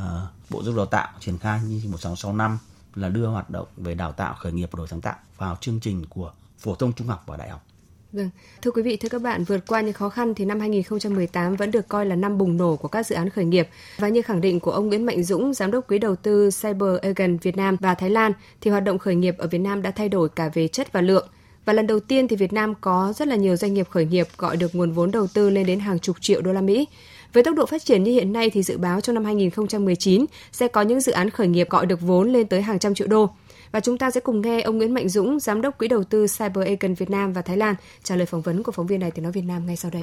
Bộ 0.51 0.63
Giáo 0.63 0.65
dục 0.65 0.77
Đào 0.77 0.87
tạo 0.87 1.09
triển 1.21 1.39
khai 1.39 1.61
như 1.63 1.81
1665 1.85 2.59
là 2.95 3.09
đưa 3.09 3.27
hoạt 3.27 3.51
động 3.51 3.67
về 3.77 3.95
đào 3.95 4.13
tạo 4.13 4.35
khởi 4.39 4.53
nghiệp 4.53 4.69
và 4.73 4.77
đổi 4.77 4.89
sáng 4.89 5.01
tạo 5.01 5.17
vào 5.37 5.57
chương 5.61 5.81
trình 5.81 6.05
của 6.09 6.33
phổ 6.59 6.75
thông 6.75 6.93
trung 6.93 7.07
học 7.07 7.25
và 7.27 7.37
đại 7.37 7.49
học. 7.49 7.65
Vâng, 8.13 8.31
thưa 8.63 8.71
quý 8.71 8.83
vị, 8.83 8.97
thưa 8.97 9.09
các 9.09 9.23
bạn, 9.23 9.45
vượt 9.45 9.67
qua 9.67 9.81
những 9.81 9.93
khó 9.93 10.09
khăn 10.09 10.35
thì 10.35 10.45
năm 10.45 10.61
2018 10.61 11.57
vẫn 11.57 11.71
được 11.71 11.89
coi 11.89 12.07
là 12.07 12.17
năm 12.17 12.39
bùng 12.39 12.57
nổ 12.57 12.77
của 12.77 12.89
các 12.89 13.07
dự 13.07 13.15
án 13.15 13.31
khởi 13.31 13.45
nghiệp. 13.45 13.69
Và 13.99 14.09
như 14.09 14.23
khẳng 14.23 14.41
định 14.41 14.61
của 14.61 14.71
ông 14.71 14.87
Nguyễn 14.87 15.07
Mạnh 15.07 15.23
Dũng, 15.23 15.55
giám 15.55 15.71
đốc 15.71 15.89
quỹ 15.89 15.99
đầu 15.99 16.17
tư 16.17 16.51
Cyber 16.63 17.01
Agent 17.03 17.43
Việt 17.43 17.57
Nam 17.57 17.77
và 17.81 17.95
Thái 17.95 18.11
Lan, 18.11 18.33
thì 18.61 18.71
hoạt 18.71 18.85
động 18.85 18.99
khởi 18.99 19.15
nghiệp 19.15 19.39
ở 19.39 19.47
Việt 19.47 19.59
Nam 19.59 19.83
đã 19.83 19.91
thay 19.91 20.09
đổi 20.09 20.29
cả 20.29 20.51
về 20.55 20.69
chất 20.69 20.93
và 20.93 21.01
lượng. 21.01 21.29
Và 21.65 21.73
lần 21.73 21.87
đầu 21.87 22.01
tiên 22.01 22.29
thì 22.29 22.37
Việt 22.37 22.53
Nam 22.53 22.75
có 22.81 23.13
rất 23.17 23.29
là 23.29 23.37
nhiều 23.37 23.57
doanh 23.57 23.75
nghiệp 23.75 23.89
khởi 23.91 24.05
nghiệp 24.05 24.27
gọi 24.39 24.57
được 24.57 24.75
nguồn 24.75 24.93
vốn 24.93 25.11
đầu 25.11 25.27
tư 25.35 25.51
lên 25.51 25.67
đến 25.67 25.81
hàng 25.81 25.99
chục 25.99 26.17
triệu 26.21 26.41
đô 26.41 26.53
la 26.53 26.61
Mỹ. 26.61 26.87
Với 27.33 27.43
tốc 27.43 27.55
độ 27.55 27.67
phát 27.67 27.85
triển 27.85 28.05
như 28.05 28.13
hiện 28.13 28.33
nay 28.33 28.51
thì 28.51 28.63
dự 28.63 28.79
báo 28.79 29.01
trong 29.01 29.15
năm 29.15 29.25
2019 29.25 30.25
sẽ 30.53 30.69
có 30.69 30.83
những 30.83 31.01
dự 31.01 31.13
án 31.13 31.31
khởi 31.31 31.49
nghiệp 31.49 31.71
gọi 31.71 31.87
được 31.87 32.01
vốn 32.01 32.33
lên 32.33 32.47
tới 32.47 32.63
hàng 32.63 32.79
trăm 32.79 32.95
triệu 32.95 33.07
đô. 33.07 33.31
Và 33.73 33.81
chúng 33.81 33.99
ta 33.99 34.11
sẽ 34.11 34.21
cùng 34.21 34.41
nghe 34.41 34.61
ông 34.61 34.79
Nguyễn 34.79 34.95
Mạnh 34.95 35.09
Dũng, 35.09 35.41
giám 35.41 35.63
đốc 35.63 35.79
quỹ 35.79 35.89
đầu 35.89 36.05
tư 36.05 36.27
Cyber 36.39 36.67
Agent 36.67 36.99
Việt 36.99 37.11
Nam 37.11 37.33
và 37.33 37.43
Thái 37.43 37.57
Lan 37.57 37.75
trả 38.03 38.17
lời 38.17 38.27
phỏng 38.27 38.41
vấn 38.41 38.63
của 38.63 38.73
phóng 38.73 38.87
viên 38.87 39.01
Đài 39.01 39.11
Tiếng 39.11 39.23
nói 39.23 39.33
Việt 39.33 39.45
Nam 39.45 39.67
ngay 39.67 39.77
sau 39.77 39.91
đây. 39.91 40.03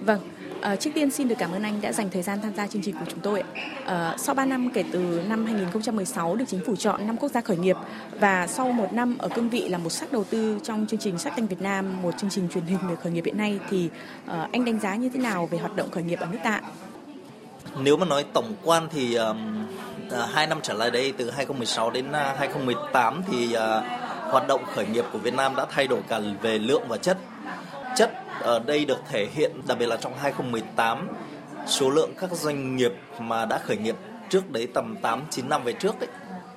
Vâng, 0.00 0.20
À, 0.62 0.76
trước 0.76 0.90
tiên 0.94 1.10
xin 1.10 1.28
được 1.28 1.34
cảm 1.38 1.52
ơn 1.52 1.62
anh 1.62 1.80
đã 1.80 1.92
dành 1.92 2.10
thời 2.10 2.22
gian 2.22 2.40
tham 2.42 2.54
gia 2.54 2.66
chương 2.66 2.82
trình 2.82 2.94
của 2.94 3.06
chúng 3.10 3.20
tôi. 3.20 3.42
À, 3.86 4.14
sau 4.18 4.34
3 4.34 4.44
năm 4.44 4.70
kể 4.74 4.84
từ 4.92 5.22
năm 5.28 5.44
2016 5.44 6.36
được 6.36 6.44
chính 6.48 6.60
phủ 6.66 6.76
chọn 6.76 7.06
năm 7.06 7.16
quốc 7.16 7.32
gia 7.32 7.40
khởi 7.40 7.56
nghiệp 7.56 7.76
và 8.20 8.46
sau 8.46 8.72
một 8.72 8.92
năm 8.92 9.18
ở 9.18 9.28
cương 9.28 9.48
vị 9.48 9.68
là 9.68 9.78
một 9.78 9.90
sắc 9.90 10.12
đầu 10.12 10.24
tư 10.24 10.58
trong 10.62 10.86
chương 10.86 11.00
trình 11.00 11.18
Sắc 11.18 11.32
Thanh 11.36 11.46
Việt 11.46 11.60
Nam, 11.60 12.02
một 12.02 12.10
chương 12.18 12.30
trình 12.30 12.48
truyền 12.54 12.64
hình 12.64 12.78
về 12.88 12.96
khởi 12.96 13.12
nghiệp 13.12 13.24
hiện 13.24 13.38
nay 13.38 13.58
thì 13.70 13.90
à, 14.26 14.48
anh 14.52 14.64
đánh 14.64 14.80
giá 14.80 14.96
như 14.96 15.08
thế 15.08 15.20
nào 15.20 15.46
về 15.46 15.58
hoạt 15.58 15.76
động 15.76 15.90
khởi 15.90 16.02
nghiệp 16.02 16.20
ở 16.20 16.26
nước 16.32 16.38
ta? 16.44 16.60
Nếu 17.78 17.96
mà 17.96 18.06
nói 18.06 18.24
tổng 18.32 18.54
quan 18.62 18.88
thì 18.92 19.14
um, 19.14 19.66
hai 20.32 20.46
năm 20.46 20.58
trở 20.62 20.74
lại 20.74 20.90
đây 20.90 21.12
từ 21.16 21.30
2016 21.30 21.90
đến 21.90 22.06
2018 22.12 23.22
thì 23.30 23.56
uh, 23.56 23.60
hoạt 24.32 24.48
động 24.48 24.64
khởi 24.74 24.86
nghiệp 24.86 25.04
của 25.12 25.18
Việt 25.18 25.34
Nam 25.34 25.56
đã 25.56 25.66
thay 25.70 25.86
đổi 25.86 26.00
cả 26.08 26.20
về 26.42 26.58
lượng 26.58 26.82
và 26.88 26.96
chất. 26.96 27.18
Ở 28.40 28.58
đây 28.58 28.84
được 28.84 28.98
thể 29.08 29.26
hiện 29.34 29.52
đặc 29.68 29.78
biệt 29.78 29.86
là 29.86 29.96
trong 29.96 30.14
2018 30.18 31.08
số 31.66 31.90
lượng 31.90 32.10
các 32.18 32.32
doanh 32.32 32.76
nghiệp 32.76 32.92
mà 33.18 33.44
đã 33.44 33.58
khởi 33.58 33.76
nghiệp 33.76 33.96
trước 34.28 34.50
đấy 34.50 34.68
tầm 34.74 34.96
8 35.02 35.22
9 35.30 35.48
năm 35.48 35.64
về 35.64 35.72
trước 35.72 36.00
đấy 36.00 36.08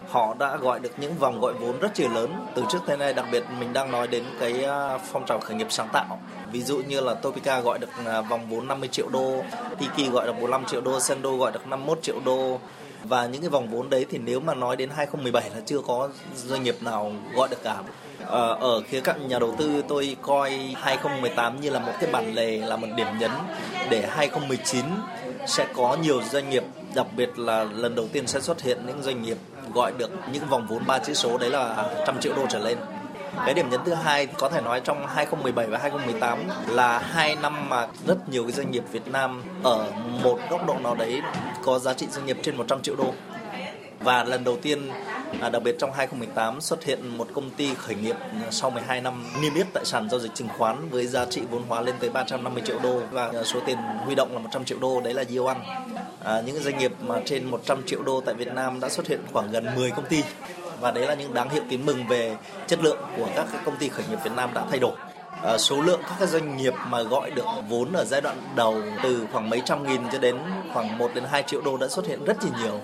họ 0.10 0.36
đã 0.40 0.58
gọi 0.58 0.80
được 0.80 0.92
những 0.98 1.16
vòng 1.18 1.42
gọi 1.42 1.54
vốn 1.54 1.80
rất 1.80 2.00
là 2.00 2.10
lớn. 2.14 2.48
Từ 2.56 2.64
trước 2.70 2.80
tới 2.86 2.98
nay, 2.98 3.14
đặc 3.14 3.26
biệt 3.32 3.44
mình 3.60 3.74
đang 3.74 3.92
nói 3.92 4.08
đến 4.08 4.24
cái 4.40 4.64
à, 4.64 4.98
phong 4.98 5.26
trào 5.26 5.40
khởi 5.40 5.56
nghiệp 5.56 5.68
sáng 5.70 5.90
tạo. 5.94 6.20
Ví 6.52 6.62
dụ 6.62 6.78
như 6.78 7.02
là 7.02 7.14
Topica 7.14 7.60
gọi 7.60 7.80
được 7.80 7.90
à, 8.06 8.22
vòng 8.22 8.50
vốn 8.50 8.68
50 8.68 8.90
triệu 8.92 9.10
đô, 9.10 9.44
Tiki 9.80 10.12
gọi 10.12 10.26
được 10.28 10.34
45 10.34 10.66
triệu 10.66 10.82
đô, 10.82 11.00
Sendo 11.00 11.32
gọi 11.32 11.52
được 11.52 11.68
51 11.68 12.02
triệu 12.02 12.20
đô 12.26 12.60
và 13.08 13.26
những 13.26 13.42
cái 13.42 13.50
vòng 13.50 13.68
vốn 13.68 13.90
đấy 13.90 14.06
thì 14.10 14.18
nếu 14.18 14.40
mà 14.40 14.54
nói 14.54 14.76
đến 14.76 14.90
2017 14.96 15.50
là 15.50 15.62
chưa 15.66 15.82
có 15.88 16.10
doanh 16.36 16.64
nghiệp 16.64 16.76
nào 16.82 17.12
gọi 17.36 17.48
được 17.50 17.64
cả. 17.64 17.84
Ờ, 18.26 18.58
ở 18.62 18.82
khía 18.82 19.02
cạnh 19.02 19.28
nhà 19.28 19.40
đầu 19.40 19.56
tư 19.58 19.84
tôi 19.88 20.18
coi 20.22 20.76
2018 20.76 21.62
như 21.62 21.70
là 21.70 21.80
một 21.80 21.92
cái 22.00 22.12
bản 22.12 22.34
lề 22.34 22.58
là 22.58 22.76
một 22.76 22.88
điểm 22.96 23.08
nhấn 23.20 23.32
để 23.90 24.08
2019 24.10 24.86
sẽ 25.48 25.68
có 25.74 25.98
nhiều 26.04 26.22
doanh 26.32 26.50
nghiệp 26.50 26.64
đặc 26.96 27.08
biệt 27.18 27.40
là 27.40 27.64
lần 27.64 27.96
đầu 27.96 28.08
tiên 28.08 28.28
sẽ 28.28 28.40
xuất 28.42 28.62
hiện 28.62 28.78
những 28.88 29.04
doanh 29.04 29.22
nghiệp 29.22 29.38
gọi 29.74 29.92
được 29.98 30.12
những 30.32 30.48
vòng 30.50 30.68
vốn 30.70 30.84
ba 30.88 31.00
chữ 31.00 31.14
số 31.14 31.38
đấy 31.38 31.50
là 31.50 31.90
trăm 32.08 32.20
triệu 32.20 32.34
đô 32.36 32.46
trở 32.50 32.60
lên. 32.60 32.78
Cái 33.46 33.54
điểm 33.54 33.70
nhấn 33.70 33.80
thứ 33.86 33.94
hai 33.94 34.26
có 34.26 34.50
thể 34.50 34.62
nói 34.62 34.82
trong 34.84 35.08
2017 35.08 35.68
và 35.68 35.78
2018 35.78 36.40
là 36.68 37.00
hai 37.00 37.36
năm 37.36 37.70
mà 37.70 37.88
rất 38.08 38.30
nhiều 38.30 38.44
cái 38.44 38.52
doanh 38.52 38.72
nghiệp 38.72 38.84
Việt 38.92 39.08
Nam 39.08 39.44
ở 39.64 39.92
một 40.24 40.40
góc 40.50 40.68
độ 40.68 40.76
nào 40.84 40.96
đấy 40.96 41.22
có 41.66 41.80
giá 41.80 41.94
trị 41.94 42.08
doanh 42.12 42.26
nghiệp 42.26 42.38
trên 42.42 42.58
100 42.58 42.82
triệu 42.82 42.96
đô 42.96 43.14
và 44.00 44.24
lần 44.24 44.44
đầu 44.44 44.58
tiên 44.62 44.90
à, 45.42 45.50
đặc 45.50 45.64
biệt 45.64 45.76
trong 45.80 45.92
2018 45.92 46.62
xuất 46.62 46.84
hiện 46.84 47.18
một 47.18 47.28
công 47.34 47.50
ty 47.50 47.74
khởi 47.76 47.96
nghiệp 47.96 48.16
sau 48.52 48.70
12 48.70 49.02
năm 49.02 49.24
niêm 49.42 49.54
yết 49.54 49.68
tại 49.74 49.86
sàn 49.86 50.10
giao 50.10 50.20
dịch 50.20 50.36
chứng 50.36 50.48
khoán 50.58 50.90
với 50.90 51.08
giá 51.08 51.26
trị 51.26 51.42
vốn 51.52 51.64
hóa 51.68 51.82
lên 51.82 51.96
tới 52.00 52.10
350 52.10 52.64
triệu 52.66 52.80
đô 52.84 53.02
và 53.12 53.26
à, 53.34 53.44
số 53.44 53.60
tiền 53.66 53.78
huy 53.78 54.16
động 54.16 54.34
là 54.34 54.40
100 54.40 54.66
triệu 54.66 54.80
đô 54.80 55.02
đấy 55.02 55.14
là 55.14 55.24
Yeoan. 55.34 55.58
À, 56.24 56.42
những 56.46 56.60
doanh 56.60 56.78
nghiệp 56.78 56.92
mà 57.02 57.22
trên 57.26 57.46
100 57.46 57.84
triệu 57.86 58.04
đô 58.04 58.22
tại 58.22 58.36
Việt 58.36 58.54
Nam 58.54 58.80
đã 58.80 58.90
xuất 58.90 59.08
hiện 59.08 59.20
khoảng 59.34 59.52
gần 59.52 59.66
10 59.76 59.92
công 59.92 60.06
ty 60.06 60.24
và 60.82 60.92
đấy 60.92 61.08
là 61.08 61.14
những 61.14 61.34
đáng 61.34 61.50
hiệu 61.50 61.64
tín 61.70 61.86
mừng 61.86 62.08
về 62.08 62.36
chất 62.68 62.84
lượng 62.84 63.00
của 63.18 63.28
các 63.36 63.46
công 63.66 63.78
ty 63.78 63.90
khởi 63.90 64.06
nghiệp 64.10 64.18
Việt 64.24 64.34
Nam 64.36 64.50
đã 64.54 64.66
thay 64.70 64.80
đổi. 64.80 64.94
Ờ, 65.46 65.58
số 65.58 65.82
lượng 65.82 66.02
các 66.20 66.30
doanh 66.30 66.58
nghiệp 66.58 66.74
mà 66.90 67.02
gọi 67.02 67.32
được 67.32 67.46
vốn 67.70 67.94
ở 67.94 68.06
giai 68.06 68.22
đoạn 68.22 68.38
đầu 68.56 68.76
từ 69.04 69.28
khoảng 69.32 69.50
mấy 69.50 69.62
trăm 69.66 69.88
nghìn 69.88 70.02
cho 70.12 70.20
đến 70.20 70.38
khoảng 70.74 70.98
1 70.98 71.12
đến 71.16 71.24
2 71.32 71.44
triệu 71.44 71.62
đô 71.62 71.78
đã 71.78 71.88
xuất 71.88 72.08
hiện 72.08 72.26
rất 72.26 72.38
là 72.44 72.50
nhiều 72.62 72.80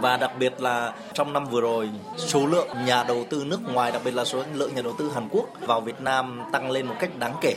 và 0.00 0.16
đặc 0.16 0.30
biệt 0.38 0.60
là 0.60 0.92
trong 1.14 1.32
năm 1.32 1.44
vừa 1.44 1.60
rồi, 1.60 1.90
số 2.16 2.46
lượng 2.46 2.68
nhà 2.86 3.04
đầu 3.04 3.24
tư 3.30 3.44
nước 3.46 3.60
ngoài, 3.72 3.92
đặc 3.92 4.02
biệt 4.04 4.14
là 4.14 4.24
số 4.24 4.42
lượng 4.54 4.74
nhà 4.74 4.82
đầu 4.82 4.92
tư 4.98 5.10
Hàn 5.14 5.28
Quốc 5.30 5.46
vào 5.60 5.80
Việt 5.80 6.00
Nam 6.00 6.42
tăng 6.52 6.70
lên 6.70 6.86
một 6.86 6.94
cách 7.00 7.10
đáng 7.18 7.34
kể 7.40 7.54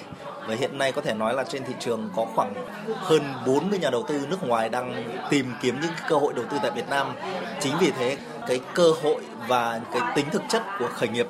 và 0.47 0.55
hiện 0.55 0.77
nay 0.77 0.91
có 0.91 1.01
thể 1.01 1.13
nói 1.13 1.33
là 1.33 1.43
trên 1.43 1.63
thị 1.63 1.73
trường 1.79 2.09
có 2.15 2.25
khoảng 2.35 2.53
hơn 2.97 3.21
40 3.47 3.79
nhà 3.79 3.89
đầu 3.89 4.05
tư 4.07 4.19
nước 4.29 4.47
ngoài 4.47 4.69
đang 4.69 5.03
tìm 5.29 5.53
kiếm 5.61 5.79
những 5.81 5.91
cơ 6.09 6.15
hội 6.15 6.33
đầu 6.33 6.45
tư 6.51 6.57
tại 6.61 6.71
Việt 6.71 6.89
Nam. 6.89 7.15
Chính 7.59 7.73
vì 7.79 7.91
thế, 7.91 8.17
cái 8.47 8.59
cơ 8.73 8.91
hội 9.03 9.21
và 9.47 9.81
cái 9.93 10.01
tính 10.15 10.25
thực 10.31 10.41
chất 10.49 10.63
của 10.79 10.87
khởi 10.87 11.09
nghiệp 11.09 11.27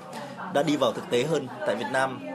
đã 0.54 0.64
đi 0.64 0.76
vào 0.76 0.92
thực 0.94 1.10
tế 1.10 1.24
hơn 1.24 1.48
tại 1.68 1.76
Việt 1.76 1.92
Nam. 1.92 2.31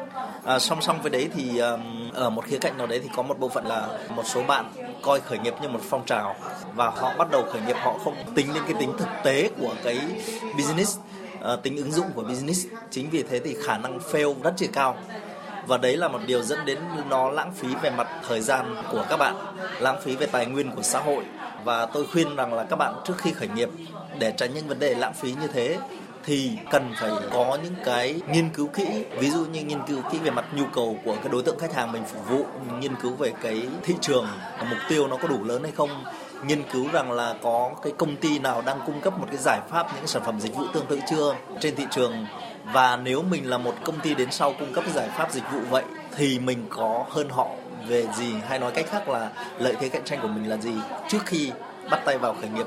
À, 0.46 0.58
song 0.58 0.82
song 0.82 1.02
với 1.02 1.10
đấy 1.10 1.28
thì 1.34 1.58
um, 1.58 2.10
ở 2.14 2.30
một 2.30 2.44
khía 2.44 2.58
cạnh 2.58 2.78
nào 2.78 2.86
đấy 2.86 3.00
thì 3.02 3.08
có 3.16 3.22
một 3.22 3.38
bộ 3.38 3.48
phận 3.48 3.66
là 3.66 3.88
một 4.08 4.22
số 4.26 4.42
bạn 4.42 4.72
coi 5.02 5.20
khởi 5.20 5.38
nghiệp 5.38 5.54
như 5.62 5.68
một 5.68 5.80
phong 5.82 6.04
trào 6.06 6.36
và 6.74 6.90
họ 6.90 7.12
bắt 7.18 7.30
đầu 7.30 7.44
khởi 7.52 7.62
nghiệp 7.66 7.76
họ 7.80 7.98
không 8.04 8.14
tính 8.34 8.46
đến 8.54 8.62
cái 8.66 8.74
tính 8.80 8.92
thực 8.98 9.08
tế 9.24 9.50
của 9.60 9.74
cái 9.84 10.00
business 10.56 10.98
uh, 11.38 11.62
tính 11.62 11.76
ứng 11.76 11.92
dụng 11.92 12.06
của 12.14 12.22
business. 12.22 12.66
Chính 12.90 13.10
vì 13.10 13.22
thế 13.22 13.38
thì 13.38 13.56
khả 13.64 13.78
năng 13.78 13.98
fail 13.98 14.34
rất 14.42 14.54
là 14.60 14.68
cao. 14.72 14.96
Và 15.66 15.76
đấy 15.76 15.96
là 15.96 16.08
một 16.08 16.20
điều 16.26 16.42
dẫn 16.42 16.64
đến 16.64 16.78
nó 17.08 17.30
lãng 17.30 17.52
phí 17.52 17.68
về 17.82 17.90
mặt 17.90 18.08
thời 18.28 18.40
gian 18.40 18.76
của 18.92 19.04
các 19.08 19.16
bạn 19.16 19.36
lãng 19.80 20.00
phí 20.02 20.16
về 20.16 20.26
tài 20.26 20.46
nguyên 20.46 20.70
của 20.70 20.82
xã 20.82 21.00
hội. 21.00 21.24
Và 21.64 21.86
tôi 21.86 22.06
khuyên 22.12 22.36
rằng 22.36 22.54
là 22.54 22.64
các 22.64 22.76
bạn 22.76 22.94
trước 23.04 23.18
khi 23.18 23.32
khởi 23.32 23.48
nghiệp 23.48 23.68
để 24.18 24.32
tránh 24.36 24.54
những 24.54 24.68
vấn 24.68 24.78
đề 24.78 24.94
lãng 24.94 25.14
phí 25.14 25.32
như 25.40 25.46
thế 25.46 25.78
thì 26.26 26.50
cần 26.70 26.92
phải 27.00 27.10
có 27.32 27.58
những 27.62 27.74
cái 27.84 28.20
nghiên 28.32 28.48
cứu 28.48 28.66
kỹ. 28.66 29.04
Ví 29.18 29.30
dụ 29.30 29.44
như 29.44 29.64
nghiên 29.64 29.82
cứu 29.86 30.02
kỹ 30.12 30.18
về 30.18 30.30
mặt 30.30 30.44
nhu 30.54 30.64
cầu 30.74 30.96
của 31.04 31.14
cái 31.14 31.28
đối 31.32 31.42
tượng 31.42 31.58
khách 31.58 31.74
hàng 31.74 31.92
mình 31.92 32.02
phục 32.04 32.28
vụ, 32.28 32.46
nghiên 32.80 32.94
cứu 32.96 33.12
về 33.12 33.32
cái 33.42 33.68
thị 33.82 33.94
trường, 34.00 34.26
mục 34.70 34.78
tiêu 34.88 35.08
nó 35.08 35.16
có 35.16 35.28
đủ 35.28 35.44
lớn 35.44 35.62
hay 35.62 35.72
không, 35.72 36.04
nghiên 36.46 36.62
cứu 36.72 36.86
rằng 36.92 37.12
là 37.12 37.34
có 37.42 37.70
cái 37.82 37.92
công 37.96 38.16
ty 38.16 38.38
nào 38.38 38.62
đang 38.66 38.80
cung 38.86 39.00
cấp 39.00 39.18
một 39.18 39.26
cái 39.28 39.36
giải 39.36 39.60
pháp, 39.70 39.86
những 39.86 39.96
cái 39.96 40.06
sản 40.06 40.22
phẩm 40.26 40.40
dịch 40.40 40.54
vụ 40.54 40.64
tương 40.72 40.86
tự 40.86 41.00
chưa 41.10 41.34
trên 41.60 41.76
thị 41.76 41.84
trường. 41.90 42.26
Và 42.72 42.96
nếu 42.96 43.22
mình 43.22 43.50
là 43.50 43.58
một 43.58 43.74
công 43.84 44.00
ty 44.00 44.14
đến 44.14 44.30
sau 44.30 44.52
cung 44.58 44.72
cấp 44.72 44.84
giải 44.94 45.08
pháp 45.08 45.32
dịch 45.32 45.44
vụ 45.52 45.60
vậy, 45.70 45.84
thì 46.16 46.38
mình 46.38 46.66
có 46.70 47.04
hơn 47.10 47.28
họ 47.30 47.48
về 47.88 48.06
gì? 48.16 48.32
Hay 48.48 48.58
nói 48.58 48.72
cách 48.72 48.86
khác 48.90 49.08
là 49.08 49.30
lợi 49.58 49.74
thế 49.80 49.88
cạnh 49.88 50.04
tranh 50.04 50.18
của 50.22 50.28
mình 50.28 50.50
là 50.50 50.56
gì? 50.56 50.74
Trước 51.08 51.26
khi 51.26 51.52
bắt 51.90 52.00
tay 52.04 52.18
vào 52.18 52.34
khởi 52.40 52.50
nghiệp. 52.50 52.66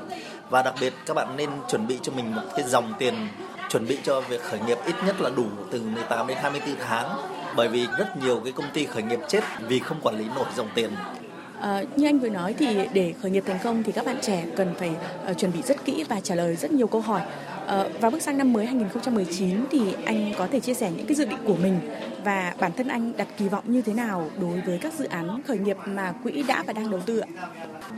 Và 0.50 0.62
đặc 0.62 0.74
biệt 0.80 0.94
các 1.06 1.14
bạn 1.16 1.36
nên 1.36 1.50
chuẩn 1.68 1.86
bị 1.86 1.98
cho 2.02 2.12
mình 2.12 2.34
một 2.34 2.42
cái 2.56 2.64
dòng 2.68 2.92
tiền 2.98 3.28
chuẩn 3.70 3.86
bị 3.86 3.98
cho 4.02 4.20
việc 4.20 4.42
khởi 4.42 4.60
nghiệp 4.66 4.78
ít 4.86 4.94
nhất 5.06 5.20
là 5.20 5.30
đủ 5.30 5.46
từ 5.70 5.82
18 5.82 6.26
đến 6.26 6.38
24 6.40 6.76
tháng 6.88 7.18
bởi 7.56 7.68
vì 7.68 7.86
rất 7.98 8.16
nhiều 8.16 8.40
cái 8.44 8.52
công 8.52 8.70
ty 8.72 8.86
khởi 8.86 9.02
nghiệp 9.02 9.20
chết 9.28 9.44
vì 9.68 9.78
không 9.78 10.00
quản 10.02 10.18
lý 10.18 10.24
nổi 10.34 10.46
dòng 10.56 10.68
tiền 10.74 10.90
À, 11.60 11.82
như 11.96 12.06
anh 12.06 12.18
vừa 12.18 12.28
nói 12.28 12.54
thì 12.58 12.88
để 12.92 13.14
khởi 13.22 13.30
nghiệp 13.30 13.44
thành 13.46 13.58
công 13.64 13.82
thì 13.82 13.92
các 13.92 14.06
bạn 14.06 14.16
trẻ 14.22 14.44
cần 14.56 14.74
phải 14.78 14.90
uh, 15.30 15.38
chuẩn 15.38 15.52
bị 15.52 15.62
rất 15.62 15.84
kỹ 15.84 16.04
và 16.08 16.20
trả 16.20 16.34
lời 16.34 16.56
rất 16.56 16.72
nhiều 16.72 16.86
câu 16.86 17.00
hỏi. 17.00 17.20
Ờ, 17.70 17.88
và 18.00 18.10
bước 18.10 18.22
sang 18.22 18.38
năm 18.38 18.52
mới 18.52 18.66
2019 18.66 19.64
thì 19.70 19.94
anh 20.04 20.32
có 20.38 20.46
thể 20.46 20.60
chia 20.60 20.74
sẻ 20.74 20.90
những 20.96 21.06
cái 21.06 21.14
dự 21.14 21.24
định 21.24 21.38
của 21.46 21.54
mình 21.54 21.80
và 22.24 22.54
bản 22.60 22.72
thân 22.76 22.88
anh 22.88 23.12
đặt 23.16 23.28
kỳ 23.38 23.48
vọng 23.48 23.64
như 23.66 23.82
thế 23.82 23.92
nào 23.92 24.30
đối 24.40 24.60
với 24.60 24.78
các 24.78 24.92
dự 24.94 25.04
án 25.04 25.42
khởi 25.48 25.58
nghiệp 25.58 25.76
mà 25.84 26.12
quỹ 26.22 26.42
đã 26.48 26.62
và 26.66 26.72
đang 26.72 26.90
đầu 26.90 27.00
tư 27.06 27.18
ạ? 27.18 27.28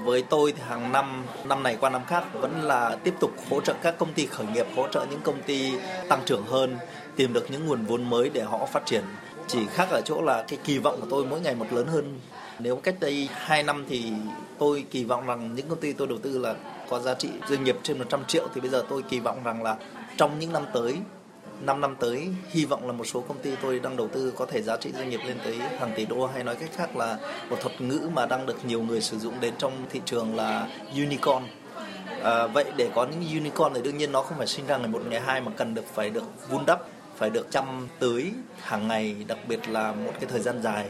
Với 0.04 0.22
tôi 0.22 0.52
thì 0.52 0.62
hàng 0.68 0.92
năm, 0.92 1.24
năm 1.44 1.62
này 1.62 1.76
qua 1.80 1.90
năm 1.90 2.02
khác 2.06 2.24
vẫn 2.32 2.62
là 2.62 2.96
tiếp 3.04 3.14
tục 3.20 3.30
hỗ 3.50 3.60
trợ 3.60 3.74
các 3.82 3.98
công 3.98 4.12
ty 4.12 4.26
khởi 4.26 4.46
nghiệp, 4.54 4.66
hỗ 4.76 4.88
trợ 4.88 5.06
những 5.10 5.20
công 5.22 5.42
ty 5.42 5.72
tăng 6.08 6.20
trưởng 6.26 6.44
hơn, 6.46 6.76
tìm 7.16 7.32
được 7.32 7.50
những 7.50 7.66
nguồn 7.66 7.84
vốn 7.84 8.10
mới 8.10 8.30
để 8.34 8.42
họ 8.42 8.66
phát 8.66 8.86
triển. 8.86 9.02
Chỉ 9.46 9.66
khác 9.70 9.88
ở 9.90 10.00
chỗ 10.04 10.22
là 10.22 10.44
cái 10.48 10.58
kỳ 10.64 10.78
vọng 10.78 11.00
của 11.00 11.06
tôi 11.10 11.24
mỗi 11.24 11.40
ngày 11.40 11.54
một 11.54 11.66
lớn 11.72 11.86
hơn 11.86 12.18
nếu 12.58 12.76
cách 12.76 12.94
đây 13.00 13.28
2 13.32 13.62
năm 13.62 13.84
thì 13.88 14.12
tôi 14.58 14.84
kỳ 14.90 15.04
vọng 15.04 15.26
rằng 15.26 15.54
những 15.54 15.68
công 15.68 15.80
ty 15.80 15.92
tôi 15.92 16.08
đầu 16.08 16.18
tư 16.18 16.38
là 16.38 16.54
có 16.92 16.98
giá 16.98 17.14
trị 17.14 17.28
doanh 17.48 17.64
nghiệp 17.64 17.76
trên 17.82 17.98
100 17.98 18.24
triệu 18.24 18.48
thì 18.54 18.60
bây 18.60 18.70
giờ 18.70 18.84
tôi 18.88 19.02
kỳ 19.02 19.20
vọng 19.20 19.44
rằng 19.44 19.62
là 19.62 19.76
trong 20.16 20.38
những 20.38 20.52
năm 20.52 20.64
tới 20.72 20.96
5 21.60 21.80
năm 21.80 21.96
tới 22.00 22.28
hy 22.48 22.64
vọng 22.64 22.86
là 22.86 22.92
một 22.92 23.04
số 23.04 23.20
công 23.20 23.38
ty 23.38 23.50
tôi 23.62 23.80
đang 23.80 23.96
đầu 23.96 24.08
tư 24.08 24.32
có 24.36 24.46
thể 24.46 24.62
giá 24.62 24.76
trị 24.76 24.92
doanh 24.92 25.10
nghiệp 25.10 25.20
lên 25.26 25.36
tới 25.44 25.54
hàng 25.54 25.92
tỷ 25.96 26.06
đô 26.06 26.26
hay 26.26 26.44
nói 26.44 26.56
cách 26.56 26.70
khác 26.76 26.96
là 26.96 27.18
một 27.50 27.56
thuật 27.60 27.80
ngữ 27.80 28.08
mà 28.14 28.26
đang 28.26 28.46
được 28.46 28.64
nhiều 28.64 28.82
người 28.82 29.00
sử 29.00 29.18
dụng 29.18 29.34
đến 29.40 29.54
trong 29.58 29.72
thị 29.90 30.00
trường 30.04 30.36
là 30.36 30.68
unicorn. 30.96 31.42
À, 32.22 32.46
vậy 32.46 32.64
để 32.76 32.90
có 32.94 33.06
những 33.06 33.38
unicorn 33.38 33.74
thì 33.74 33.82
đương 33.82 33.96
nhiên 33.96 34.12
nó 34.12 34.22
không 34.22 34.38
phải 34.38 34.46
sinh 34.46 34.66
ra 34.66 34.76
ngày 34.76 34.88
một 34.88 35.02
ngày 35.10 35.20
hai 35.20 35.40
mà 35.40 35.52
cần 35.56 35.74
được 35.74 35.84
phải 35.94 36.10
được 36.10 36.48
vun 36.50 36.66
đắp 36.66 36.80
phải 37.16 37.30
được 37.30 37.46
chăm 37.50 37.88
tưới 37.98 38.32
hàng 38.60 38.88
ngày 38.88 39.16
đặc 39.28 39.38
biệt 39.48 39.68
là 39.68 39.92
một 39.92 40.12
cái 40.20 40.30
thời 40.30 40.40
gian 40.40 40.62
dài. 40.62 40.86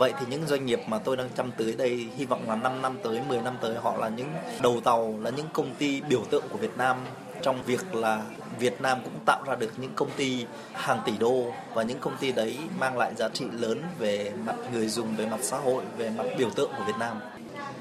Vậy 0.00 0.12
thì 0.20 0.26
những 0.30 0.46
doanh 0.46 0.66
nghiệp 0.66 0.80
mà 0.86 0.98
tôi 0.98 1.16
đang 1.16 1.28
chăm 1.36 1.52
tới 1.52 1.74
đây 1.78 2.08
hy 2.16 2.24
vọng 2.24 2.48
là 2.48 2.56
5 2.56 2.82
năm 2.82 2.98
tới, 3.02 3.20
10 3.28 3.40
năm 3.42 3.56
tới 3.60 3.76
họ 3.82 3.96
là 3.96 4.08
những 4.08 4.28
đầu 4.62 4.80
tàu, 4.84 5.18
là 5.22 5.30
những 5.30 5.46
công 5.52 5.74
ty 5.74 6.00
biểu 6.00 6.24
tượng 6.30 6.44
của 6.50 6.58
Việt 6.58 6.78
Nam 6.78 6.96
trong 7.42 7.62
việc 7.62 7.94
là 7.94 8.22
Việt 8.58 8.80
Nam 8.80 8.98
cũng 9.04 9.12
tạo 9.26 9.42
ra 9.46 9.54
được 9.54 9.72
những 9.76 9.90
công 9.94 10.10
ty 10.16 10.46
hàng 10.72 11.00
tỷ 11.06 11.12
đô 11.18 11.52
và 11.74 11.82
những 11.82 11.98
công 11.98 12.16
ty 12.20 12.32
đấy 12.32 12.58
mang 12.78 12.98
lại 12.98 13.12
giá 13.16 13.28
trị 13.28 13.44
lớn 13.52 13.82
về 13.98 14.32
mặt 14.46 14.56
người 14.72 14.88
dùng, 14.88 15.16
về 15.16 15.26
mặt 15.26 15.40
xã 15.42 15.58
hội, 15.58 15.82
về 15.98 16.10
mặt 16.10 16.24
biểu 16.38 16.50
tượng 16.50 16.70
của 16.78 16.84
Việt 16.86 16.98
Nam. 16.98 17.16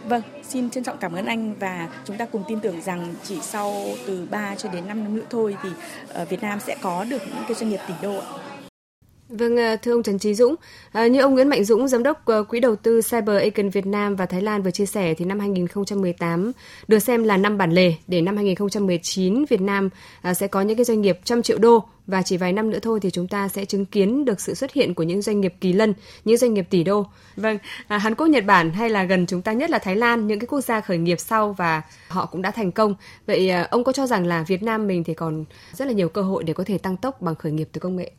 Vâng, 0.05 0.21
xin 0.43 0.69
trân 0.69 0.84
trọng 0.84 0.97
cảm 0.97 1.13
ơn 1.13 1.25
anh 1.25 1.55
và 1.60 1.88
chúng 2.05 2.17
ta 2.17 2.25
cùng 2.25 2.43
tin 2.47 2.60
tưởng 2.60 2.82
rằng 2.82 3.15
chỉ 3.23 3.39
sau 3.41 3.86
từ 4.08 4.27
3 4.32 4.55
cho 4.55 4.69
đến 4.69 4.88
5 4.88 5.03
năm 5.03 5.15
nữa 5.15 5.25
thôi 5.29 5.58
thì 5.63 5.69
ờ, 6.13 6.25
Việt 6.25 6.41
Nam 6.41 6.60
sẽ 6.60 6.75
có 6.82 7.03
được 7.03 7.21
những 7.27 7.43
cái 7.47 7.53
doanh 7.53 7.69
nghiệp 7.69 7.79
tỷ 7.88 7.93
đô 8.01 8.19
ạ. 8.19 8.27
Vâng, 9.29 9.59
à, 9.59 9.75
thưa 9.75 9.93
ông 9.93 10.03
Trần 10.03 10.19
Trí 10.19 10.33
Dũng, 10.33 10.55
à, 10.91 11.07
như 11.07 11.21
ông 11.21 11.33
Nguyễn 11.33 11.49
Mạnh 11.49 11.63
Dũng, 11.63 11.87
giám 11.87 12.03
đốc 12.03 12.25
ờ, 12.25 12.43
quỹ 12.43 12.59
đầu 12.59 12.75
tư 12.75 13.01
Cyber 13.01 13.41
Econ 13.41 13.69
Việt 13.69 13.85
Nam 13.85 14.15
và 14.15 14.25
Thái 14.25 14.41
Lan 14.41 14.61
vừa 14.61 14.71
chia 14.71 14.85
sẻ 14.85 15.13
thì 15.13 15.25
năm 15.25 15.39
2018 15.39 16.51
được 16.87 16.99
xem 16.99 17.23
là 17.23 17.37
năm 17.37 17.57
bản 17.57 17.71
lề 17.71 17.93
để 18.07 18.21
năm 18.21 18.35
2019 18.35 19.45
Việt 19.45 19.61
Nam 19.61 19.89
à, 20.21 20.33
sẽ 20.33 20.47
có 20.47 20.61
những 20.61 20.77
cái 20.77 20.85
doanh 20.85 21.01
nghiệp 21.01 21.19
trăm 21.23 21.41
triệu 21.41 21.57
đô 21.57 21.83
và 22.07 22.21
chỉ 22.21 22.37
vài 22.37 22.53
năm 22.53 22.69
nữa 22.69 22.79
thôi 22.81 22.99
thì 22.99 23.11
chúng 23.11 23.27
ta 23.27 23.47
sẽ 23.47 23.65
chứng 23.65 23.85
kiến 23.85 24.25
được 24.25 24.41
sự 24.41 24.53
xuất 24.53 24.73
hiện 24.73 24.93
của 24.93 25.03
những 25.03 25.21
doanh 25.21 25.41
nghiệp 25.41 25.53
kỳ 25.61 25.73
lân, 25.73 25.93
những 26.25 26.37
doanh 26.37 26.53
nghiệp 26.53 26.67
tỷ 26.69 26.83
đô. 26.83 27.05
Vâng, 27.35 27.57
à, 27.87 27.97
Hàn 27.97 28.15
Quốc, 28.15 28.27
Nhật 28.27 28.45
Bản 28.45 28.71
hay 28.71 28.89
là 28.89 29.03
gần 29.03 29.25
chúng 29.25 29.41
ta 29.41 29.53
nhất 29.53 29.69
là 29.69 29.79
Thái 29.79 29.95
Lan, 29.95 30.27
những 30.27 30.39
cái 30.39 30.47
quốc 30.47 30.61
gia 30.61 30.81
khởi 30.81 30.97
nghiệp 30.97 31.19
sau 31.19 31.53
và 31.53 31.81
họ 32.07 32.25
cũng 32.25 32.41
đã 32.41 32.51
thành 32.51 32.71
công. 32.71 32.95
Vậy 33.27 33.49
ông 33.49 33.83
có 33.83 33.91
cho 33.91 34.07
rằng 34.07 34.25
là 34.25 34.43
Việt 34.47 34.63
Nam 34.63 34.87
mình 34.87 35.03
thì 35.03 35.13
còn 35.13 35.45
rất 35.73 35.85
là 35.85 35.93
nhiều 35.93 36.09
cơ 36.09 36.21
hội 36.21 36.43
để 36.43 36.53
có 36.53 36.63
thể 36.63 36.77
tăng 36.77 36.97
tốc 36.97 37.21
bằng 37.21 37.35
khởi 37.35 37.51
nghiệp 37.51 37.69
từ 37.71 37.79
công 37.79 37.95
nghệ? 37.95 38.11